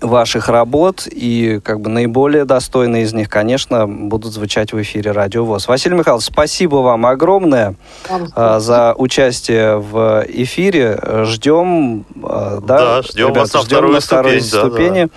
ваших 0.00 0.48
работ, 0.48 1.06
и 1.10 1.60
как 1.62 1.80
бы 1.80 1.90
наиболее 1.90 2.44
достойные 2.44 3.04
из 3.04 3.12
них, 3.12 3.28
конечно, 3.28 3.86
будут 3.86 4.32
звучать 4.32 4.72
в 4.72 4.80
эфире 4.82 5.12
Радио 5.12 5.44
ВОЗ. 5.44 5.68
Василий 5.68 5.96
Михайлович, 5.96 6.26
спасибо 6.26 6.76
вам 6.76 7.06
огромное 7.06 7.74
Вам 8.08 8.28
а, 8.34 8.60
за 8.60 8.94
участие 8.96 9.76
в 9.78 10.24
эфире. 10.28 10.98
Ждем, 11.24 12.04
а, 12.22 12.60
да, 12.60 12.78
Да, 12.78 13.02
ждем 13.02 13.28
ребята, 13.28 13.40
вас 13.40 13.52
на 13.52 13.60
ждем 13.60 13.68
вторую 13.68 13.92
на 13.94 14.00
второй 14.00 14.40
ступень, 14.40 14.60
да, 14.60 14.68
ступени 14.68 15.08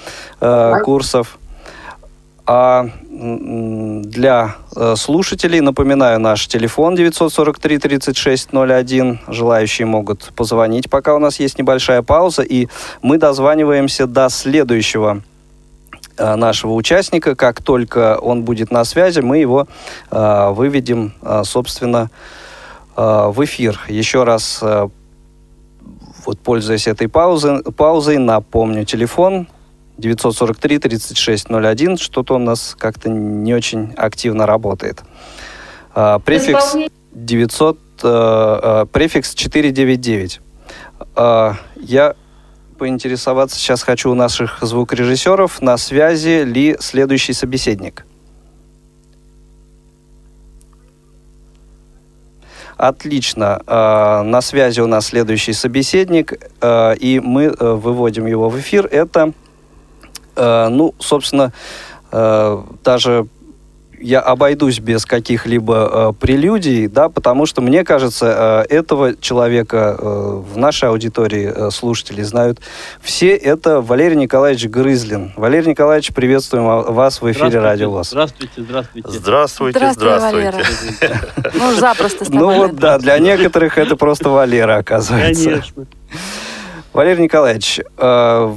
а, 0.41 0.79
курсов. 0.79 1.37
А 2.45 2.89
для 3.09 4.55
э, 4.75 4.95
слушателей 4.97 5.61
напоминаю 5.61 6.19
наш 6.19 6.45
телефон 6.47 6.95
943 6.95 7.77
36 7.77 8.49
01. 8.51 9.19
Желающие 9.29 9.85
могут 9.85 10.33
позвонить, 10.35 10.89
пока 10.89 11.15
у 11.15 11.19
нас 11.19 11.39
есть 11.39 11.57
небольшая 11.57 12.01
пауза, 12.01 12.41
и 12.41 12.67
мы 13.01 13.17
дозваниваемся 13.17 14.07
до 14.07 14.27
следующего 14.27 15.21
э, 16.17 16.35
нашего 16.35 16.73
участника. 16.73 17.33
Как 17.33 17.63
только 17.63 18.17
он 18.17 18.43
будет 18.43 18.71
на 18.71 18.83
связи, 18.83 19.21
мы 19.21 19.37
его 19.37 19.67
э, 20.11 20.49
выведем, 20.51 21.13
собственно, 21.43 22.09
в 22.95 23.43
эфир. 23.43 23.79
Еще 23.87 24.23
раз, 24.23 24.61
вот 24.61 26.39
пользуясь 26.43 26.85
этой 26.85 27.07
паузой, 27.09 27.63
паузой, 27.63 28.19
напомню 28.19 28.85
телефон 28.85 29.47
943-3601. 29.97 31.97
Что-то 31.97 32.35
он 32.35 32.43
у 32.43 32.45
нас 32.45 32.75
как-то 32.77 33.09
не 33.09 33.53
очень 33.53 33.93
активно 33.95 34.45
работает. 34.45 35.03
А, 35.93 36.19
префикс 36.19 36.75
900, 37.13 37.77
э, 38.03 38.03
э, 38.03 38.85
префикс 38.91 39.33
499. 39.35 40.41
А, 41.15 41.55
я 41.75 42.15
поинтересоваться 42.77 43.57
сейчас 43.57 43.83
хочу 43.83 44.11
у 44.11 44.15
наших 44.15 44.57
звукорежиссеров, 44.61 45.61
на 45.61 45.77
связи 45.77 46.43
ли 46.43 46.75
следующий 46.79 47.33
собеседник. 47.33 48.05
Отлично. 52.75 53.61
Э, 53.67 54.23
На 54.23 54.41
связи 54.41 54.81
у 54.81 54.87
нас 54.87 55.05
следующий 55.05 55.53
собеседник, 55.53 56.33
и 56.33 57.21
мы 57.23 57.43
э, 57.43 57.73
выводим 57.73 58.25
его 58.25 58.49
в 58.49 58.59
эфир. 58.59 58.87
Это, 58.87 59.31
ну, 60.35 60.93
собственно, 60.99 61.51
э, 62.11 62.61
даже 62.83 63.27
я 64.05 64.19
обойдусь 64.19 64.79
без 64.79 65.05
каких-либо 65.05 65.89
э, 66.09 66.13
прелюдий, 66.19 66.87
да, 66.87 67.07
потому 67.07 67.45
что 67.45 67.61
мне 67.61 67.85
кажется, 67.85 68.65
э, 68.69 68.75
этого 68.75 69.15
человека 69.15 69.95
э, 69.97 70.41
в 70.53 70.57
нашей 70.57 70.89
аудитории 70.89 71.49
э, 71.55 71.71
слушателей 71.71 72.23
знают 72.23 72.59
все. 72.99 73.29
Это 73.33 73.79
Валерий 73.79 74.17
Николаевич 74.17 74.65
Грызлин. 74.67 75.31
Валерий 75.37 75.69
Николаевич, 75.69 76.11
приветствуем 76.13 76.65
ва- 76.65 76.91
вас 76.91 77.21
в 77.21 77.31
эфире 77.31 77.61
Радио 77.61 77.91
ВОЗ. 77.91 78.09
Здравствуйте, 78.09 78.53
здравствуйте. 78.57 79.07
Здравствуйте, 79.09 79.79
Здравствуй, 79.79 80.01
здравствуйте. 80.41 80.51
Валера. 80.51 81.53
Ну, 81.53 81.73
запросто 81.79 82.25
с. 82.25 82.29
Ну 82.29 82.53
вот, 82.53 82.75
да, 82.75 82.97
для 82.97 83.17
некоторых 83.19 83.77
это 83.77 83.95
просто 83.95 84.27
Валера, 84.29 84.79
оказывается. 84.79 85.49
Конечно. 85.49 85.85
Валерий 86.91 87.23
Николаевич, 87.23 87.79
э, 87.97 88.53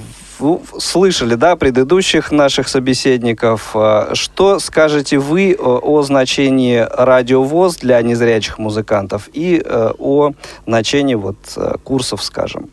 слышали, 0.78 1.34
да, 1.34 1.56
предыдущих 1.56 2.32
наших 2.32 2.68
собеседников. 2.68 3.72
Э, 3.74 4.14
Что 4.14 4.58
скажете 4.58 5.18
вы 5.18 5.56
о, 5.58 5.78
о 5.82 6.02
значении 6.02 6.78
радиовоз 6.90 7.76
для 7.76 8.00
незрячих 8.02 8.58
музыкантов 8.58 9.28
и 9.32 9.62
э, 9.64 9.90
о 9.98 10.32
значении 10.66 11.14
вот 11.14 11.36
э, 11.56 11.74
курсов, 11.82 12.22
скажем, 12.22 12.70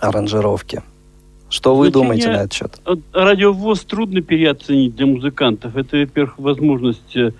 аранжировки? 0.00 0.82
Что 1.48 1.74
вы 1.74 1.86
Значение- 1.90 1.92
думаете 1.92 2.28
на 2.30 2.36
этот 2.44 2.52
счет? 2.54 2.80
Радиовоз 3.12 3.80
трудно 3.80 4.22
переоценить 4.22 4.96
для 4.96 5.06
музыкантов. 5.06 5.76
Это, 5.76 5.98
во-первых, 5.98 6.38
возможность 6.38 7.16
э, 7.16 7.30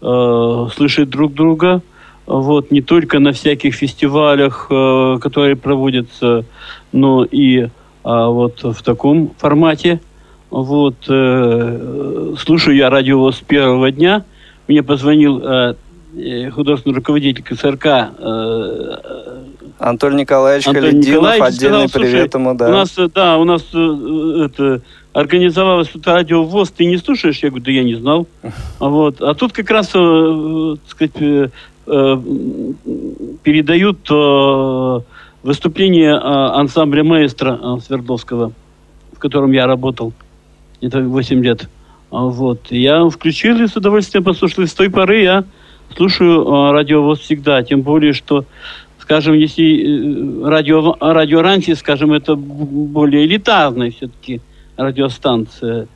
э, 0.00 0.66
слышать 0.74 1.08
друг 1.10 1.32
друга. 1.34 1.80
Вот, 2.26 2.70
не 2.70 2.82
только 2.82 3.18
на 3.18 3.32
всяких 3.32 3.74
фестивалях, 3.74 4.66
э, 4.70 5.18
которые 5.20 5.56
проводятся, 5.56 6.44
но 6.92 7.24
и 7.24 7.68
а, 8.04 8.28
вот 8.28 8.62
в 8.62 8.82
таком 8.82 9.32
формате. 9.38 10.00
Вот, 10.50 10.96
э, 11.08 12.34
слушаю 12.38 12.76
я 12.76 12.90
радиовоз 12.90 13.36
с 13.36 13.40
первого 13.40 13.90
дня. 13.90 14.24
Мне 14.68 14.82
позвонил 14.82 15.40
э, 15.42 15.74
э, 16.16 16.50
художественный 16.50 16.96
руководитель 16.96 17.42
КСРК 17.42 17.86
э, 17.86 18.96
Антон 19.78 20.16
Николаевич 20.16 20.66
Антон 20.66 20.82
Халидинов, 20.82 21.08
Николаевич 21.08 21.48
отдельный 21.48 21.88
сказал, 21.88 22.02
привет 22.02 22.32
«Слушай, 22.32 22.42
ему, 22.42 22.54
да. 22.54 22.68
У 22.68 22.72
нас, 22.72 22.98
э, 22.98 23.08
да, 23.14 23.38
у 23.38 23.44
нас 23.44 23.62
э, 23.72 24.44
это 24.46 24.82
организовалось 25.12 25.88
тут 25.88 26.06
радио 26.06 26.44
ВОЗ, 26.44 26.70
ты 26.70 26.84
не 26.84 26.98
слушаешь? 26.98 27.38
Я 27.42 27.48
говорю, 27.48 27.64
да 27.64 27.70
я 27.72 27.82
не 27.82 27.94
знал. 27.94 28.26
А 28.78 28.88
Вот. 28.88 29.20
А 29.20 29.34
тут 29.34 29.52
как 29.52 29.70
раз, 29.70 29.90
э, 29.94 30.76
сказать, 30.86 31.12
э, 31.20 31.48
передают 33.42 34.08
выступление 35.42 36.12
э, 36.12 36.18
ансамбля 36.18 37.04
маэстро 37.04 37.58
э, 37.60 37.80
Свердловского, 37.84 38.52
в 39.12 39.18
котором 39.18 39.52
я 39.52 39.66
работал. 39.66 40.12
Это 40.80 41.00
8 41.00 41.42
лет. 41.44 41.68
А 42.10 42.24
Вот. 42.24 42.70
Я 42.70 43.08
включил 43.08 43.60
и 43.60 43.66
с 43.66 43.76
удовольствием 43.76 44.24
послушал. 44.24 44.64
И 44.64 44.66
с 44.66 44.74
той 44.74 44.90
поры 44.90 45.22
я 45.22 45.44
слушаю 45.96 46.42
э, 46.42 46.72
радио 46.72 47.02
ВОЗ 47.02 47.20
всегда. 47.20 47.62
Тем 47.62 47.82
более, 47.82 48.12
что 48.12 48.44
скажем, 48.98 49.34
если 49.34 50.44
радио, 50.44 50.96
радио 51.00 51.42
раньше, 51.42 51.74
скажем, 51.74 52.12
это 52.12 52.36
более 52.36 53.26
элитарная 53.26 53.90
все-таки 53.90 54.40
радиостанция, 54.76 55.86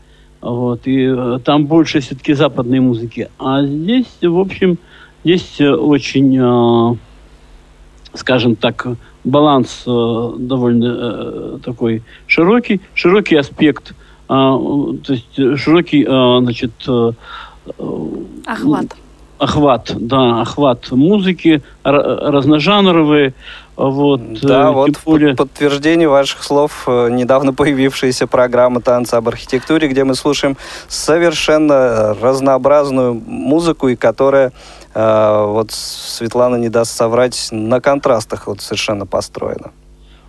вот, 0.40 0.82
и 0.84 1.38
там 1.44 1.66
больше 1.66 2.00
все-таки 2.00 2.34
западной 2.34 2.80
музыки. 2.80 3.30
А 3.38 3.64
здесь, 3.64 4.18
в 4.20 4.38
общем, 4.38 4.78
э, 5.24 5.68
очень, 5.70 6.98
скажем 8.14 8.56
так, 8.56 8.86
баланс 9.26 9.82
э, 9.86 10.30
довольно 10.38 10.84
э, 10.86 11.58
такой 11.64 12.02
широкий, 12.26 12.80
широкий 12.94 13.36
аспект, 13.36 13.90
э, 13.90 13.94
то 14.28 14.98
есть 15.08 15.38
э, 15.38 15.56
широкий, 15.56 16.04
э, 16.08 16.40
значит, 16.42 16.72
э, 16.88 17.12
э, 17.78 18.06
Охват. 18.46 18.86
охват, 19.38 19.92
да, 19.98 20.40
охват 20.40 20.90
музыки 20.92 21.62
разножанровые, 21.84 23.34
вот. 23.76 24.20
Да, 24.40 24.68
э, 24.68 24.72
вот 24.72 24.86
тем 24.86 24.94
в 24.94 25.04
более- 25.04 25.34
под- 25.36 25.50
подтверждение 25.50 26.08
ваших 26.08 26.42
слов 26.42 26.84
э, 26.86 27.10
недавно 27.10 27.52
появившаяся 27.52 28.26
программа 28.26 28.80
«Танцы 28.80 29.14
об 29.14 29.28
архитектуре», 29.28 29.88
где 29.88 30.04
мы 30.04 30.14
слушаем 30.14 30.56
совершенно 30.88 32.14
разнообразную 32.20 33.14
музыку, 33.14 33.88
и 33.88 33.96
которая, 33.96 34.52
вот 34.98 35.72
Светлана 35.72 36.56
не 36.56 36.70
даст 36.70 36.96
соврать, 36.96 37.48
на 37.50 37.80
контрастах 37.80 38.46
вот 38.46 38.60
совершенно 38.60 39.04
построена. 39.04 39.72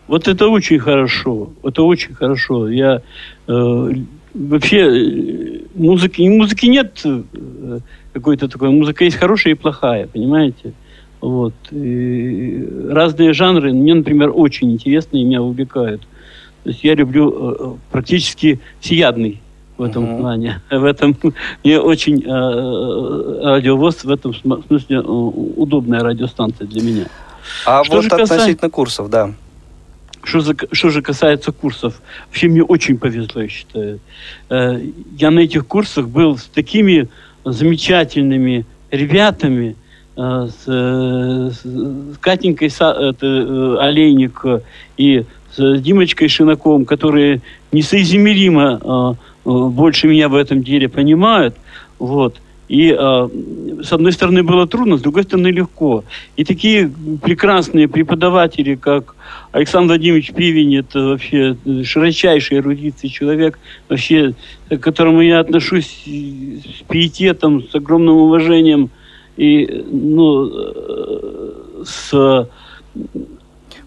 Вот 0.08 0.28
это 0.28 0.48
очень 0.48 0.80
хорошо. 0.80 1.50
Это 1.64 1.84
очень 1.84 2.14
хорошо. 2.14 2.70
Я 2.70 3.02
э, 3.48 3.94
вообще 4.34 4.78
э, 4.78 5.60
музыки, 5.76 6.22
музыки 6.22 6.66
нет 6.66 7.02
э, 7.04 7.80
какой-то 8.14 8.48
такой. 8.48 8.70
Музыка 8.70 9.04
есть 9.04 9.18
хорошая 9.18 9.54
и 9.54 9.58
плохая, 9.58 10.08
понимаете? 10.08 10.74
Вот. 11.20 11.54
И 11.72 12.68
разные 12.90 13.34
жанры 13.34 13.74
мне, 13.74 13.96
например, 13.96 14.32
очень 14.34 14.72
интересны 14.72 15.18
и 15.18 15.24
меня 15.24 15.42
увлекают. 15.42 16.02
То 16.64 16.70
есть 16.70 16.84
я 16.84 16.96
люблю 16.96 17.34
э, 17.34 17.76
практически 17.92 18.60
всеядный 18.80 19.42
в 19.78 19.84
этом 19.84 20.04
Мгм. 20.04 20.18
плане. 20.22 20.62
В 20.72 20.84
этом 20.84 21.16
мне 21.64 21.80
очень 21.80 22.24
э, 22.24 23.44
радиовоз 23.54 24.04
в 24.04 24.10
этом 24.12 24.34
см- 24.34 24.64
смысле 24.68 24.98
э, 24.98 25.02
удобная 25.02 26.02
радиостанция 26.04 26.68
для 26.68 26.82
меня. 26.82 27.06
А 27.66 27.84
Что 27.84 27.96
вот 27.96 28.04
же 28.04 28.10
касается- 28.10 28.34
относительно 28.36 28.70
курсов, 28.72 29.10
да. 29.10 29.32
Что, 30.24 30.42
за- 30.42 30.56
что 30.72 30.90
же 30.90 31.02
касается 31.02 31.52
курсов, 31.52 32.02
вообще 32.28 32.48
мне 32.48 32.64
очень 32.64 32.98
повезло, 32.98 33.42
я 33.42 33.48
считаю. 33.48 34.00
Э, 34.50 34.80
Я 35.18 35.32
на 35.32 35.40
этих 35.40 35.66
курсах 35.68 36.08
был 36.08 36.38
с 36.38 36.44
такими 36.46 37.08
замечательными 37.46 38.66
ребятами, 38.92 39.76
э, 40.18 40.48
с, 40.50 40.64
э, 40.68 41.52
с 41.54 42.18
Катенькой 42.20 42.70
Са- 42.70 42.94
это, 43.12 43.78
Олейник 43.82 44.44
и 44.98 45.24
с 45.56 45.80
Димочкой 45.82 46.28
Шинаковым, 46.30 46.86
которые 46.86 47.42
несоизмеримо 47.72 48.80
э, 48.84 49.14
больше 49.48 50.08
меня 50.08 50.28
в 50.28 50.36
этом 50.36 50.64
деле 50.64 50.90
понимают. 50.90 51.56
Вот. 52.00 52.42
И 52.68 52.94
э, 52.98 53.30
с 53.82 53.94
одной 53.94 54.12
стороны 54.12 54.44
было 54.44 54.68
трудно, 54.68 54.98
с 54.98 55.02
другой 55.02 55.24
стороны 55.24 55.48
легко. 55.48 56.04
И 56.36 56.44
такие 56.44 56.92
прекрасные 57.24 57.88
преподаватели, 57.88 58.76
как 58.76 59.16
Александр 59.54 59.94
Владимирович 59.94 60.34
Пивень, 60.34 60.76
это 60.76 61.00
вообще 61.00 61.56
широчайший 61.86 62.58
эрудитный 62.58 63.10
человек, 63.10 63.58
вообще, 63.88 64.34
к 64.70 64.80
которому 64.80 65.22
я 65.22 65.40
отношусь 65.40 66.04
с 66.06 66.84
пиететом, 66.90 67.64
с 67.64 67.74
огромным 67.74 68.18
уважением 68.18 68.90
и 69.38 69.86
ну, 69.90 70.50
э, 70.50 71.84
с 71.86 72.50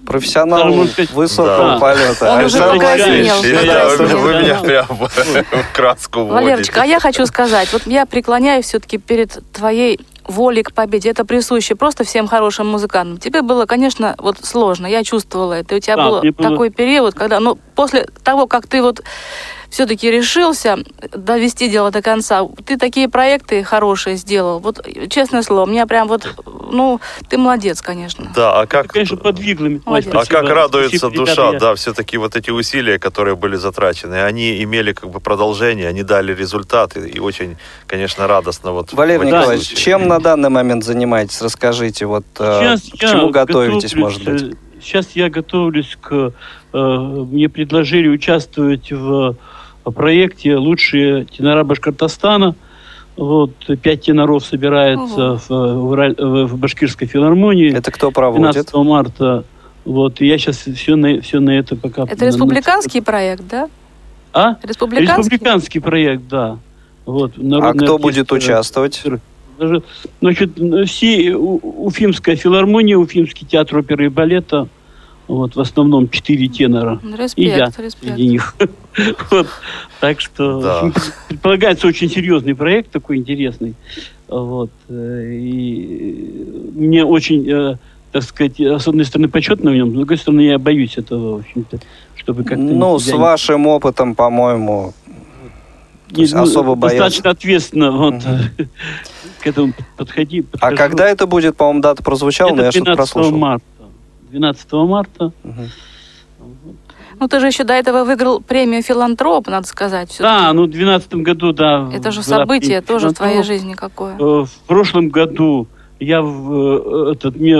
Профессионал 0.06 0.72
высокого 1.12 1.74
да. 1.74 1.78
полета. 1.78 2.32
Он 2.32 2.44
уже 2.44 2.62
Александр 2.62 2.74
покраснел. 2.74 4.18
Вы, 4.18 4.34
меня 4.34 4.60
прям 4.60 4.86
в 4.86 5.72
краску. 5.72 6.24
Валерочка, 6.24 6.82
а 6.82 6.86
я 6.86 7.00
хочу 7.00 7.26
сказать, 7.26 7.72
вот 7.72 7.82
я 7.86 8.06
преклоняюсь 8.06 8.66
все-таки 8.66 8.98
перед 8.98 9.38
твоей 9.52 10.00
волей 10.30 10.62
к 10.62 10.72
победе. 10.72 11.10
Это 11.10 11.24
присуще 11.24 11.74
просто 11.74 12.04
всем 12.04 12.28
хорошим 12.28 12.68
музыкантам. 12.68 13.18
Тебе 13.18 13.42
было, 13.42 13.66
конечно, 13.66 14.14
вот 14.18 14.38
сложно, 14.42 14.86
я 14.86 15.04
чувствовала 15.04 15.54
это. 15.54 15.76
У 15.76 15.78
тебя 15.78 15.96
Да, 15.96 16.08
был 16.08 16.32
такой 16.32 16.70
период, 16.70 17.14
когда, 17.14 17.40
ну, 17.40 17.58
после 17.74 18.06
того, 18.24 18.46
как 18.46 18.66
ты 18.66 18.82
вот 18.82 19.02
все-таки 19.70 20.10
решился 20.10 20.78
довести 21.12 21.68
дело 21.68 21.90
до 21.90 22.02
конца, 22.02 22.46
ты 22.66 22.76
такие 22.76 23.08
проекты 23.08 23.62
хорошие 23.62 24.16
сделал. 24.16 24.58
Вот, 24.58 24.84
честное 25.08 25.42
слово, 25.42 25.68
меня 25.68 25.86
прям 25.86 26.08
вот, 26.08 26.28
ну, 26.70 27.00
ты 27.28 27.38
молодец, 27.38 27.80
конечно. 27.80 28.30
Да, 28.34 28.58
а 28.60 28.64
Это, 28.64 28.66
как, 28.66 28.88
конечно, 28.88 29.16
меня. 29.16 29.76
Ой, 29.76 29.82
Молодец. 29.86 30.08
а 30.08 30.24
спасибо. 30.24 30.40
как 30.40 30.50
радуется 30.50 30.98
Спасибо, 30.98 31.24
душа, 31.24 31.32
ребята, 31.32 31.52
я- 31.52 31.58
да, 31.60 31.74
все-таки 31.76 32.16
вот 32.18 32.36
эти 32.36 32.50
усилия, 32.50 32.98
которые 32.98 33.36
были 33.36 33.56
затрачены, 33.56 34.22
они 34.24 34.62
имели 34.62 34.92
как 34.92 35.08
бы 35.10 35.20
продолжение, 35.20 35.88
они 35.88 36.02
дали 36.02 36.34
результаты, 36.34 37.08
и 37.08 37.18
очень, 37.20 37.56
конечно, 37.86 38.26
радостно 38.26 38.72
вот. 38.72 38.92
Валерий 38.92 39.26
Николаевич, 39.26 39.68
случаях. 39.68 39.84
чем 39.84 40.08
на 40.08 40.18
данный 40.18 40.50
момент 40.50 40.84
занимаетесь? 40.84 41.40
Расскажите, 41.40 42.06
вот 42.06 42.24
э, 42.38 42.60
Сейчас 42.60 42.82
к 42.90 42.96
чему 42.96 43.30
готовитесь, 43.30 43.94
может 43.94 44.24
быть? 44.24 44.42
э, 44.42 44.50
Сейчас 44.82 45.10
я 45.14 45.28
готовлюсь 45.28 45.96
к... 46.00 46.32
э, 46.72 46.78
мне 46.78 47.48
предложили 47.50 48.08
участвовать 48.08 48.90
в 48.90 49.36
проекте 49.92 50.56
«Лучшие 50.56 51.24
тенора 51.24 51.64
Башкортостана». 51.64 52.54
Вот, 53.16 53.52
пять 53.82 54.02
теноров 54.02 54.44
собирается 54.44 55.32
Ого. 55.32 55.40
в, 55.48 56.14
в 56.18 56.46
в- 56.46 56.56
Башкирской 56.58 57.06
филармонии 57.06 57.70
Это 57.76 57.90
кто 57.90 58.10
12 58.10 58.14
проводит? 58.14 58.72
марта. 58.74 59.44
Вот, 59.84 60.20
и 60.20 60.26
я 60.26 60.38
сейчас 60.38 60.58
все 60.58 60.96
на, 60.96 61.20
все 61.20 61.40
на 61.40 61.50
это 61.50 61.76
пока... 61.76 62.04
Это 62.04 62.24
республиканский 62.24 63.02
проект, 63.02 63.46
да? 63.48 63.68
А? 64.32 64.56
Республиканский? 64.62 65.16
Республиканский 65.36 65.80
проект, 65.80 66.22
да. 66.28 66.58
Вот, 67.04 67.32
А 67.36 67.72
кто 67.74 67.94
артист, 67.96 68.00
будет 68.00 68.32
э, 68.32 68.34
участвовать? 68.34 69.02
Даже, 69.58 69.82
значит, 70.20 70.52
все 70.86 71.34
У- 71.34 71.86
Уфимская 71.86 72.36
филармония, 72.36 72.96
Уфимский 72.96 73.46
театр 73.46 73.78
оперы 73.78 74.06
и 74.06 74.08
балета, 74.08 74.68
вот, 75.30 75.54
в 75.56 75.60
основном 75.60 76.08
четыре 76.08 76.48
тенора. 76.48 76.98
Ну, 77.02 77.10
И 77.36 77.44
я 77.46 77.66
Респект, 77.66 77.78
респект. 77.78 78.14
среди 78.14 78.28
них. 78.28 78.54
Вот. 79.30 79.46
Так 80.00 80.20
что 80.20 80.60
Да. 80.60 80.92
предполагается 81.28 81.86
очень 81.86 82.10
серьезный 82.10 82.54
проект, 82.54 82.90
такой 82.90 83.16
интересный. 83.18 83.74
Вот. 84.28 84.70
э, 84.88 85.32
И 85.32 86.72
мне 86.74 87.04
очень, 87.04 87.48
э, 87.48 87.76
так 88.12 88.22
сказать, 88.24 88.58
с 88.60 88.88
одной 88.88 89.04
стороны, 89.04 89.28
почетно 89.28 89.70
в 89.70 89.74
нем, 89.74 89.90
с 89.90 89.94
другой 89.94 90.16
стороны, 90.18 90.40
я 90.40 90.58
боюсь 90.58 90.98
этого, 90.98 91.36
в 91.36 91.40
общем-то, 91.40 91.78
чтобы 92.16 92.42
как-то... 92.42 92.62
Ну, 92.62 92.98
с 92.98 93.06
не- 93.06 93.14
вашим 93.18 93.66
опытом, 93.68 94.14
по-моему, 94.16 94.92
не- 96.10 96.26
ну, 96.32 96.42
особо 96.42 96.74
бояться. 96.74 97.04
Достаточно 97.04 97.30
ответственно 97.30 97.92
вот, 97.92 98.14
к 99.40 99.46
этому 99.46 99.72
подходи. 99.96 100.40
А 100.40 100.58
подхожу. 100.58 100.76
когда 100.76 101.08
это 101.08 101.26
будет, 101.26 101.56
по-моему, 101.56 101.80
дата 101.82 102.02
прозвучала, 102.02 102.50
но 102.50 102.62
я 102.62 102.68
Это 102.68 102.72
что-то 102.72 102.84
12 102.96 103.12
прослушал. 103.12 103.38
марта. 103.38 103.64
12 104.30 104.72
марта. 104.86 105.32
Мгм. 105.42 105.68
Ну, 107.18 107.28
ты 107.28 107.40
же 107.40 107.48
еще 107.48 107.64
до 107.64 107.74
этого 107.74 108.04
выиграл 108.04 108.40
премию 108.40 108.82
«Филантроп», 108.82 109.48
надо 109.48 109.66
сказать. 109.66 110.08
всё-таки. 110.10 110.22
Да, 110.22 110.52
ну 110.52 110.62
в 110.62 110.70
2012 110.70 111.14
году, 111.16 111.52
да. 111.52 111.90
Это 111.92 112.10
же 112.12 112.22
событие 112.22 112.80
тоже 112.80 113.08
в 113.10 113.12
твоей 113.14 113.42
жизни 113.42 113.74
какое. 113.74 114.14
Э, 114.18 114.44
В 114.44 114.66
прошлом 114.66 115.08
году 115.10 115.66
я 115.98 116.22
в, 116.22 117.08
э, 117.08 117.12
этот, 117.12 117.36
мне 117.36 117.58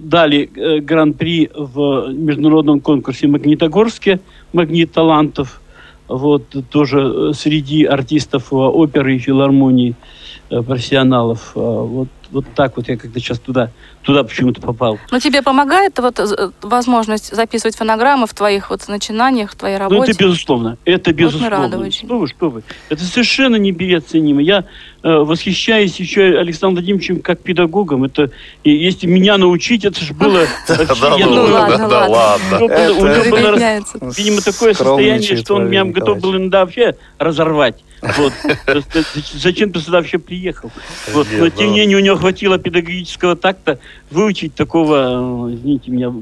дали 0.00 0.48
э, 0.54 0.78
гран-при 0.80 1.50
в 1.56 2.12
международном 2.12 2.80
конкурсе 2.80 3.26
в 3.26 3.30
Магнитогорске 3.30 4.20
«Магнит 4.52 4.92
талантов». 4.92 5.60
Вот, 6.06 6.42
тоже 6.70 7.32
среди 7.34 7.84
артистов 7.84 8.52
оперы 8.52 9.14
и 9.14 9.18
филармонии 9.18 9.94
профессионалов. 10.48 11.52
А 11.54 11.60
Вот, 11.60 12.08
вот 12.30 12.44
так 12.54 12.76
вот 12.76 12.88
я 12.88 12.96
как-то 12.96 13.18
сейчас 13.18 13.38
туда, 13.38 13.70
туда 14.02 14.22
почему-то 14.24 14.60
попал. 14.60 14.98
Но 15.10 15.18
тебе 15.18 15.42
помогает 15.42 15.98
вот 15.98 16.18
э, 16.20 16.50
возможность 16.62 17.34
записывать 17.34 17.76
фонограммы 17.76 18.26
в 18.26 18.34
твоих 18.34 18.70
вот 18.70 18.86
начинаниях, 18.88 19.52
в 19.52 19.54
твоей 19.56 19.76
Ну, 19.78 19.84
работе? 19.90 20.12
это 20.12 20.24
безусловно. 20.24 20.78
Это 20.84 21.10
мы 21.10 21.14
безусловно. 21.16 21.50
рады 21.50 21.78
очень. 21.78 22.06
Что 22.06 22.18
вы, 22.18 22.28
что 22.28 22.50
вы. 22.50 22.62
Это 22.88 23.02
совершенно 23.04 23.56
непереоценимо. 23.56 24.40
Я 24.42 24.64
э, 25.02 25.08
восхищаюсь 25.10 25.98
еще 25.98 26.38
Александром 26.38 26.76
Владимировичем 26.76 27.20
как 27.20 27.40
педагогом. 27.40 28.04
Это, 28.04 28.30
и 28.64 28.70
если 28.70 29.06
меня 29.06 29.36
научить, 29.38 29.84
это 29.84 30.00
же 30.04 30.14
было 30.14 30.46
Да, 30.68 30.76
ну, 31.18 31.34
Ну, 31.34 31.42
ладно, 31.52 31.88
ладно. 31.88 32.08
ладно. 32.08 32.58
у 32.58 32.60
него 32.60 32.68
было- 32.68 32.76
Это- 32.76 32.92
у 32.92 33.06
него 33.06 33.30
было, 33.30 33.48
Прибедняется. 33.48 33.98
видимо, 34.16 34.40
такое 34.40 34.74
состояние, 34.74 35.36
что 35.36 35.54
он 35.56 35.68
меня 35.68 35.84
готов 35.84 36.20
был 36.20 36.36
иногда 36.36 36.60
вообще 36.64 36.94
разорвать. 37.18 37.82
Вот. 38.02 38.32
Зачем 39.34 39.72
ты 39.72 39.80
сюда 39.80 39.98
вообще 39.98 40.18
приехал? 40.18 40.70
Вот. 41.12 41.26
Но 41.32 41.44
Нет, 41.44 41.54
тем 41.56 41.66
ну- 41.68 41.72
не 41.74 41.80
менее 41.80 41.96
у 41.98 42.00
него 42.00 42.16
хватило 42.16 42.58
педагогического 42.58 43.36
такта 43.36 43.78
выучить 44.10 44.54
такого, 44.54 45.48
э, 45.50 45.54
извините 45.54 45.90
меня, 45.90 46.12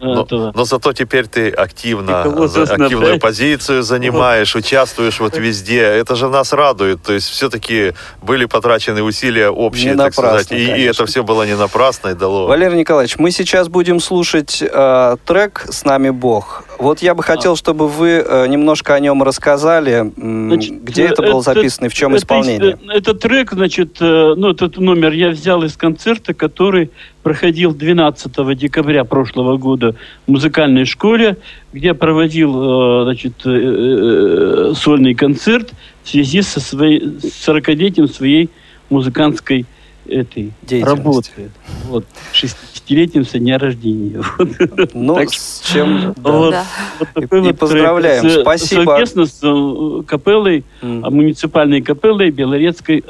Но, 0.00 0.22
этого. 0.22 0.52
но 0.54 0.64
зато 0.64 0.92
теперь 0.92 1.26
ты 1.26 1.50
активно, 1.50 2.22
кого 2.22 2.46
за- 2.46 2.62
активную 2.62 3.18
позицию 3.18 3.82
занимаешь, 3.82 4.54
участвуешь 4.54 5.18
вот 5.20 5.36
везде. 5.36 5.80
Это 5.82 6.14
же 6.16 6.28
нас 6.28 6.52
радует. 6.52 7.02
То 7.02 7.12
есть 7.12 7.28
все-таки 7.28 7.94
были 8.22 8.44
потрачены 8.44 9.02
усилия 9.02 9.50
общие, 9.50 9.92
Не 9.92 9.96
так 9.98 10.12
сказать. 10.12 10.52
И, 10.52 10.56
и 10.56 10.82
это 10.84 11.04
все 11.06 11.22
было 11.24 11.42
не 11.44 11.56
напрасно 11.56 12.08
и 12.08 12.14
дало. 12.14 12.46
Валерий 12.46 12.78
Николаевич, 12.78 13.18
мы 13.18 13.30
сейчас 13.30 13.68
будем 13.68 13.98
слушать 14.00 14.62
э, 14.62 15.16
трек 15.26 15.66
«С 15.68 15.84
нами 15.84 16.10
Бог». 16.10 16.64
Вот 16.78 17.00
я 17.02 17.14
бы 17.16 17.24
хотел, 17.24 17.56
чтобы 17.56 17.88
вы 17.88 18.24
э, 18.24 18.46
немножко 18.46 18.94
о 18.94 19.00
нем 19.00 19.22
рассказали, 19.24 20.12
Значит, 20.16 20.82
где 20.84 21.06
это 21.06 21.22
было 21.22 21.42
записано 21.42 21.86
и 21.86 21.88
в 21.88 21.94
чем 21.94 22.12
это- 22.14 22.22
исполнение. 22.22 22.78
э, 22.88 22.98
Этот 22.98 23.18
трек, 23.20 23.52
значит, 23.52 23.96
э, 24.00 24.34
ну, 24.36 24.50
этот 24.50 24.78
номер 24.78 25.10
я 25.12 25.30
взял 25.30 25.64
из 25.64 25.76
концерта, 25.76 26.34
который 26.34 26.90
проходил 27.22 27.74
12 27.74 28.56
декабря 28.56 29.04
прошлого 29.04 29.56
года 29.56 29.94
в 30.26 30.30
музыкальной 30.30 30.84
школе, 30.84 31.36
где 31.72 31.94
проводил, 31.94 33.00
э, 33.02 33.04
значит, 33.04 33.34
э, 33.44 33.50
э, 33.50 34.72
сольный 34.74 35.14
концерт 35.14 35.72
в 36.04 36.08
связи 36.08 36.42
со 36.42 36.60
своей, 36.60 37.00
с 37.20 37.46
40-летием 37.48 38.08
своей 38.08 38.50
музыкантской 38.90 39.66
этой 40.06 40.52
работы. 40.82 41.50
Вот, 41.84 42.06
60-летием 42.32 43.26
со 43.26 43.38
дня 43.38 43.58
рождения. 43.58 44.22
Вот. 44.38 44.94
Ну, 44.94 45.14
Так 45.16 45.28
с 45.30 45.60
чем... 45.70 46.14
да. 46.16 46.30
Вот, 46.32 46.50
Да. 46.52 46.64
вот 46.98 47.08
такой 47.12 47.38
и 47.40 47.42
вот 47.42 47.58
поздравляем. 47.58 48.26
С- 48.28 48.40
Спасибо. 48.40 48.84
Совместно 48.84 49.26
с 49.26 50.02
капеллой, 50.06 50.64
а, 50.80 51.10
муниципальной 51.10 51.82
капеллой 51.82 52.30
Белорецкой, 52.30 53.04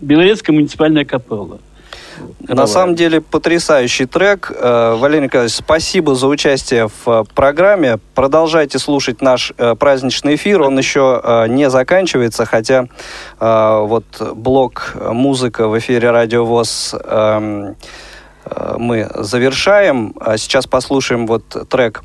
Белорецкая 0.00 0.54
муниципальная 0.54 1.04
капелла. 1.04 1.58
На 2.40 2.66
самом 2.66 2.94
деле 2.94 3.20
потрясающий 3.20 4.06
трек. 4.06 4.52
Э, 4.54 4.96
Валерий 4.96 5.24
Николаевич, 5.24 5.54
спасибо 5.54 6.14
за 6.14 6.26
участие 6.26 6.88
в 6.88 7.08
э, 7.08 7.24
программе. 7.34 7.98
Продолжайте 8.14 8.78
слушать 8.78 9.22
наш 9.22 9.52
э, 9.56 9.74
праздничный 9.74 10.34
эфир. 10.34 10.62
Он 10.62 10.76
еще 10.78 11.46
не 11.48 11.70
заканчивается, 11.70 12.44
хотя 12.44 12.86
вот 13.38 14.04
блок 14.34 14.94
«Музыка» 14.94 15.68
в 15.68 15.78
эфире 15.78 16.10
«Радио 16.10 16.44
ВОЗ» 16.44 16.94
эм, 17.04 17.76
мы 18.76 19.10
завершаем. 19.14 20.14
А 20.20 20.36
сейчас 20.36 20.66
послушаем 20.66 21.26
вот 21.26 21.44
трек, 21.68 22.02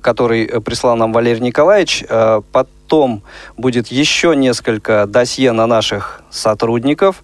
который 0.00 0.46
прислал 0.60 0.96
нам 0.96 1.12
Валерий 1.12 1.40
Николаевич. 1.40 2.04
Э, 2.08 2.40
Потом 2.90 3.22
будет 3.56 3.86
еще 3.86 4.34
несколько 4.34 5.06
досье 5.06 5.52
на 5.52 5.68
наших 5.68 6.22
сотрудников. 6.28 7.22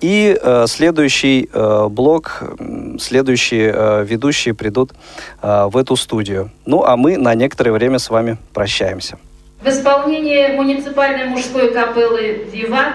И 0.00 0.38
э, 0.40 0.66
следующий 0.68 1.50
э, 1.52 1.88
блок, 1.88 2.44
следующие 3.00 3.72
э, 3.74 4.04
ведущие 4.04 4.54
придут 4.54 4.92
э, 5.42 5.66
в 5.68 5.76
эту 5.76 5.96
студию. 5.96 6.52
Ну, 6.64 6.84
а 6.84 6.96
мы 6.96 7.16
на 7.16 7.34
некоторое 7.34 7.72
время 7.72 7.98
с 7.98 8.08
вами 8.08 8.36
прощаемся. 8.54 9.18
В 9.60 9.66
исполнении 9.68 10.54
муниципальной 10.54 11.24
мужской 11.24 11.72
капеллы 11.72 12.46
«Виват» 12.52 12.94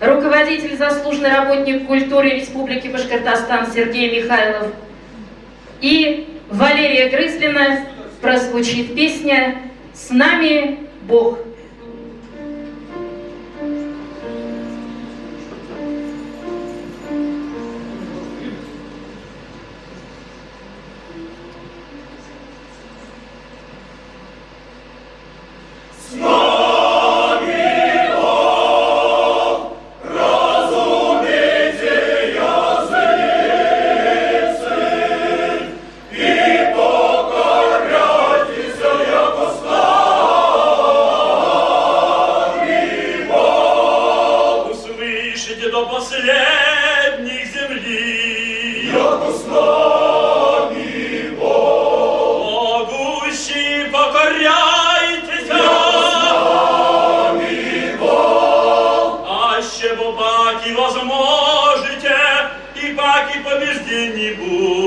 руководитель, 0.00 0.76
заслуженный 0.76 1.30
работник 1.30 1.88
культуры 1.88 2.30
Республики 2.30 2.86
Башкортостан 2.86 3.66
Сергей 3.74 4.22
Михайлов 4.22 4.68
и 5.80 6.38
Валерия 6.50 7.08
Грызлина 7.08 7.80
прозвучит 8.20 8.94
песня 8.94 9.67
«С 9.98 10.10
нами 10.10 10.86
Бог». 11.08 11.47
Паки 63.88 64.77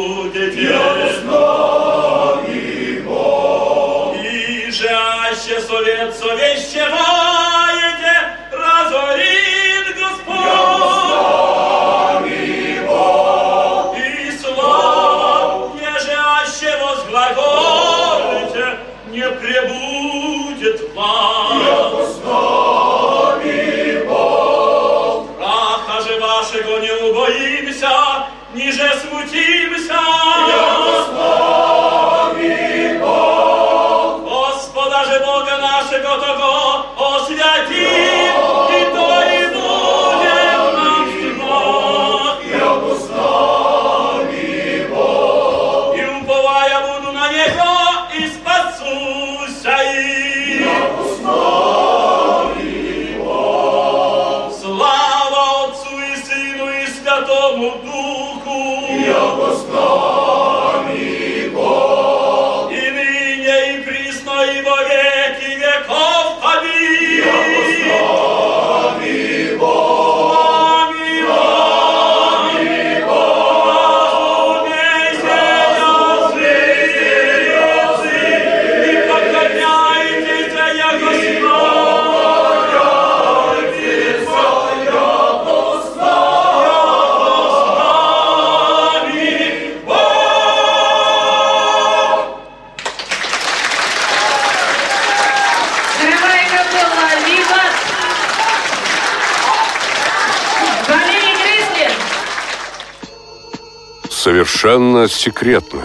Совершенно 104.62 105.07
секретно. 105.07 105.82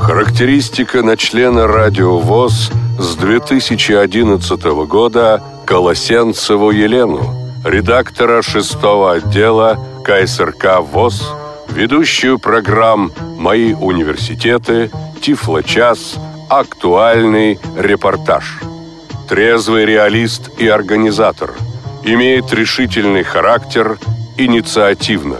Характеристика 0.00 1.02
на 1.02 1.16
члена 1.16 1.66
Радио 1.66 2.16
ВОЗ 2.20 2.70
с 2.96 3.16
2011 3.16 4.64
года 4.86 5.42
Колосенцеву 5.66 6.70
Елену, 6.70 7.34
редактора 7.64 8.40
шестого 8.40 9.14
отдела 9.14 9.84
КСРК 10.04 10.78
ВОЗ, 10.92 11.34
ведущую 11.70 12.38
программ 12.38 13.10
«Мои 13.36 13.72
университеты», 13.72 14.88
«Тифло-час», 15.20 16.14
«Актуальный 16.48 17.58
репортаж». 17.76 18.60
Трезвый 19.28 19.86
реалист 19.86 20.52
и 20.56 20.68
организатор. 20.68 21.52
Имеет 22.04 22.52
решительный 22.52 23.24
характер, 23.24 23.98
инициативно. 24.36 25.38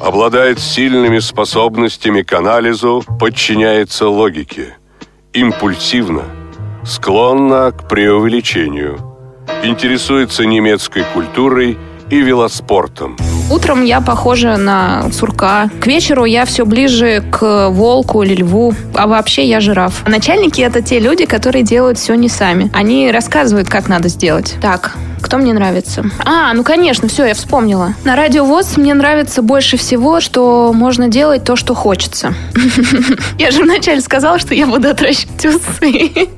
Обладает 0.00 0.58
сильными 0.58 1.18
способностями 1.18 2.22
к 2.22 2.32
анализу, 2.32 3.04
подчиняется 3.18 4.08
логике. 4.08 4.78
Импульсивно. 5.34 6.24
Склонна 6.84 7.70
к 7.70 7.86
преувеличению. 7.86 8.98
Интересуется 9.62 10.46
немецкой 10.46 11.04
культурой 11.12 11.76
и 12.08 12.22
велоспортом. 12.22 13.16
Утром 13.50 13.84
я 13.84 14.00
похожа 14.00 14.56
на 14.56 15.10
сурка. 15.12 15.68
К 15.80 15.86
вечеру 15.88 16.24
я 16.24 16.44
все 16.44 16.64
ближе 16.64 17.22
к 17.32 17.68
волку 17.70 18.22
или 18.22 18.36
льву. 18.36 18.74
А 18.94 19.08
вообще 19.08 19.44
я 19.44 19.58
жираф. 19.58 20.06
Начальники 20.06 20.60
это 20.60 20.82
те 20.82 21.00
люди, 21.00 21.26
которые 21.26 21.64
делают 21.64 21.98
все 21.98 22.14
не 22.14 22.28
сами. 22.28 22.70
Они 22.72 23.10
рассказывают, 23.10 23.68
как 23.68 23.88
надо 23.88 24.08
сделать. 24.08 24.54
Так, 24.62 24.96
кто 25.20 25.36
мне 25.38 25.52
нравится? 25.52 26.04
А, 26.24 26.52
ну 26.54 26.62
конечно, 26.62 27.08
все, 27.08 27.24
я 27.26 27.34
вспомнила. 27.34 27.94
На 28.04 28.14
радио 28.14 28.44
ВОЗ 28.44 28.76
мне 28.76 28.94
нравится 28.94 29.42
больше 29.42 29.76
всего, 29.76 30.20
что 30.20 30.72
можно 30.72 31.08
делать 31.08 31.44
то, 31.44 31.56
что 31.56 31.74
хочется. 31.74 32.34
Я 33.38 33.50
же 33.50 33.62
вначале 33.64 34.00
сказала, 34.00 34.38
что 34.38 34.54
я 34.54 34.66
буду 34.66 34.88
отращивать 34.88 35.46
усы. 35.46 36.28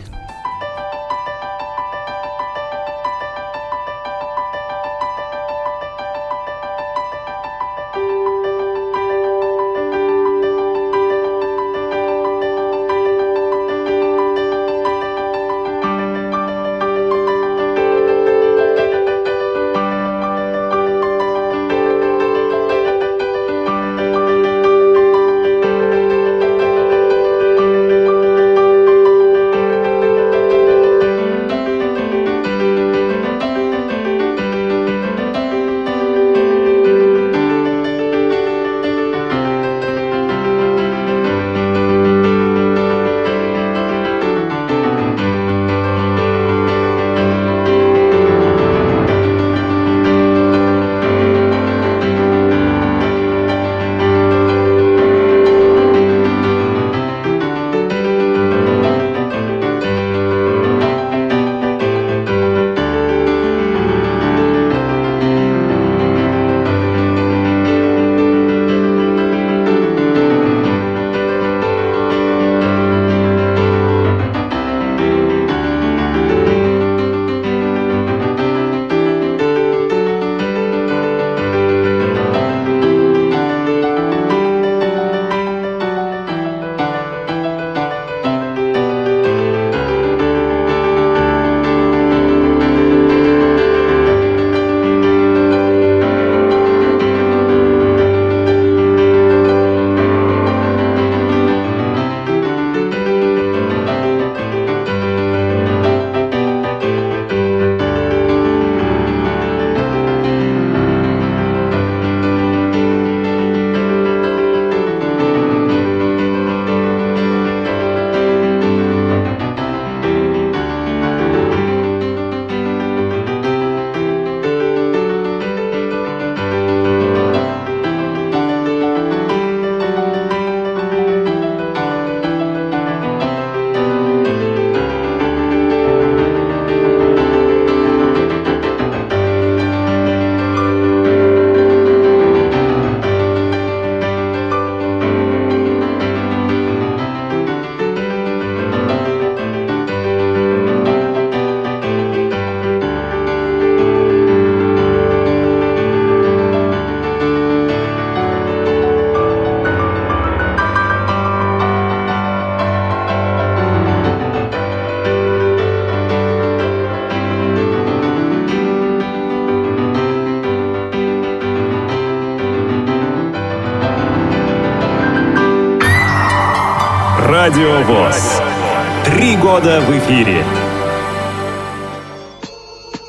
Эфире. 180.13 180.45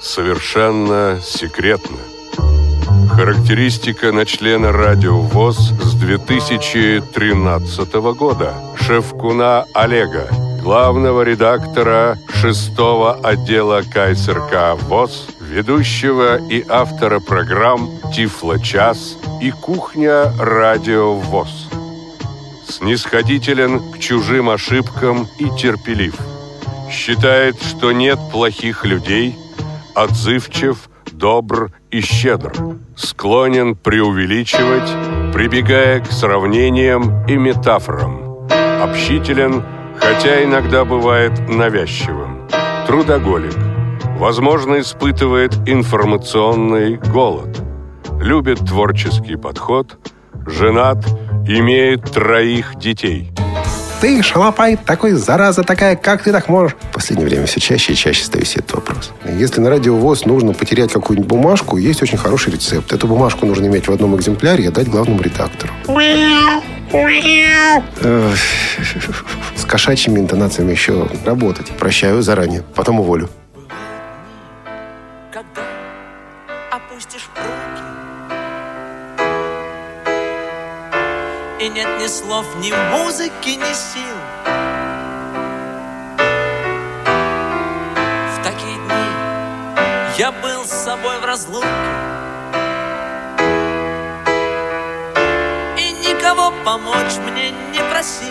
Совершенно 0.02 1.20
секретно. 1.22 1.98
Характеристика 3.10 4.12
на 4.12 4.26
члена 4.26 4.72
Радио 4.72 5.20
ВОЗ 5.20 5.74
с 5.82 5.96
2013 5.96 7.94
года. 8.16 8.54
Шевкуна 8.80 9.66
Олега, 9.74 10.30
главного 10.62 11.24
редактора 11.24 12.18
шестого 12.34 13.16
отдела 13.16 13.82
КСРК 13.82 14.82
ВОЗ, 14.88 15.28
ведущего 15.42 16.38
и 16.38 16.66
автора 16.68 17.20
программ 17.20 17.90
«Тифло-час» 18.16 19.18
и 19.42 19.52
«Кухня 19.52 20.32
Радио 20.40 21.16
ВОЗ». 21.16 21.70
Снисходителен 22.68 23.92
к 23.92 24.00
чужим 24.00 24.50
ошибкам 24.50 25.28
и 25.38 25.50
терпелив. 25.60 26.16
Считает, 26.94 27.56
что 27.62 27.92
нет 27.92 28.20
плохих 28.32 28.86
людей, 28.86 29.36
отзывчив, 29.96 30.90
добр 31.12 31.72
и 31.90 32.02
щедр. 32.02 32.54
Склонен 32.96 33.76
преувеличивать, 33.76 35.34
прибегая 35.34 36.02
к 36.02 36.12
сравнениям 36.12 37.26
и 37.26 37.36
метафорам. 37.36 38.48
Общителен, 38.82 39.64
хотя 39.98 40.44
иногда 40.44 40.86
бывает 40.86 41.50
навязчивым. 41.50 42.48
Трудоголик. 42.86 43.58
Возможно, 44.20 44.80
испытывает 44.80 45.54
информационный 45.68 46.98
голод. 46.98 47.60
Любит 48.22 48.60
творческий 48.60 49.36
подход. 49.36 49.98
Женат, 50.46 51.04
имеет 51.48 52.04
троих 52.12 52.76
детей. 52.76 53.32
Ты, 54.04 54.22
шалопай, 54.22 54.76
такой 54.76 55.14
зараза 55.14 55.64
такая, 55.64 55.96
как 55.96 56.24
ты 56.24 56.34
так 56.34 56.50
можешь? 56.50 56.76
В 56.90 56.94
последнее 56.94 57.26
время 57.26 57.46
все 57.46 57.62
чаще 57.62 57.94
и 57.94 57.96
чаще 57.96 58.26
ставлю 58.26 58.46
себе 58.46 58.60
этот 58.60 58.76
вопрос. 58.76 59.12
Если 59.26 59.62
на 59.62 59.70
радиовоз 59.70 60.26
нужно 60.26 60.52
потерять 60.52 60.92
какую-нибудь 60.92 61.30
бумажку, 61.30 61.78
есть 61.78 62.04
очень 62.04 62.18
хороший 62.18 62.52
рецепт. 62.52 62.92
Эту 62.92 63.08
бумажку 63.08 63.46
нужно 63.46 63.66
иметь 63.68 63.88
в 63.88 63.94
одном 63.94 64.14
экземпляре 64.18 64.66
и 64.66 64.68
отдать 64.68 64.90
главному 64.90 65.22
редактору. 65.22 65.72
С 69.56 69.64
кошачьими 69.66 70.20
интонациями 70.20 70.72
еще 70.72 71.08
работать. 71.24 71.68
Прощаю 71.68 72.22
заранее, 72.22 72.62
потом 72.76 73.00
уволю. 73.00 73.30
Нет 81.74 81.88
ни 82.00 82.08
слов, 82.08 82.46
ни 82.58 82.72
музыки, 82.92 83.50
ни 83.50 83.74
сил. 83.74 84.18
В 88.32 88.44
такие 88.44 88.76
дни 88.76 90.20
я 90.20 90.32
был 90.32 90.66
с 90.66 90.70
собой 90.70 91.20
в 91.20 91.26
разлуке. 91.26 91.68
И 95.78 95.92
никого 95.94 96.54
помочь 96.64 97.18
мне 97.26 97.50
не 97.72 97.80
просил. 97.90 98.28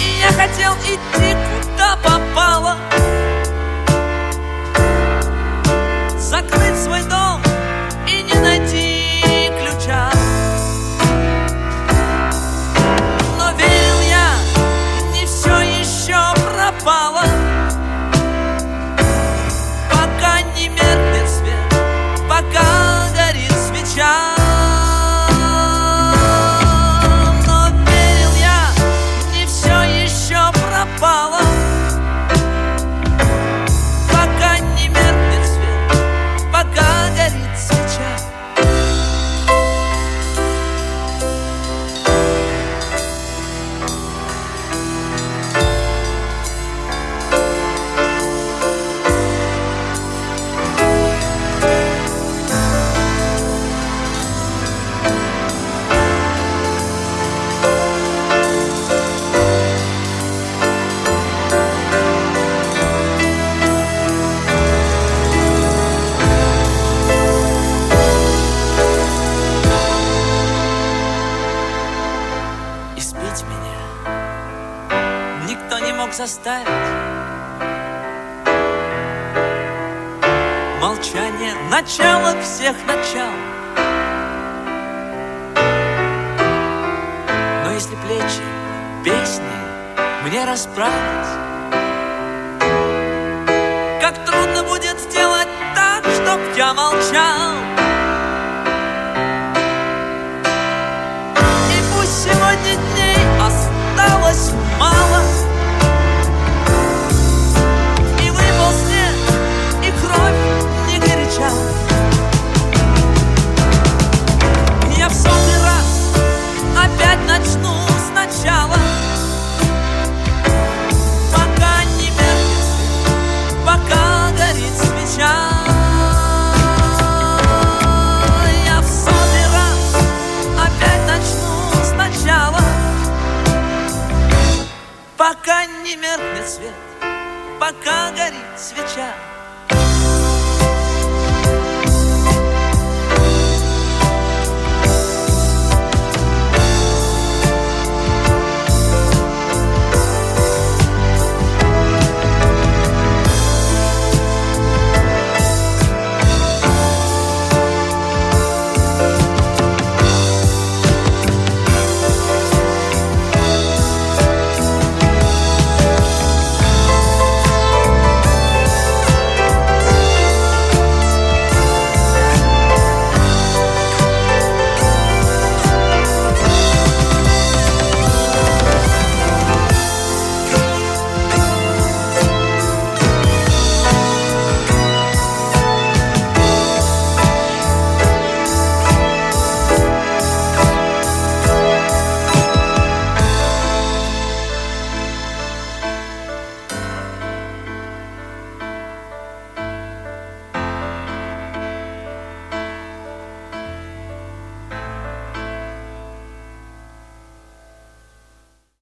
И 0.00 0.20
я 0.20 0.28
хотел 0.28 0.72
идти 0.76 1.36
куда 1.50 1.98
попало. 2.02 2.76
Закрыть 6.16 6.69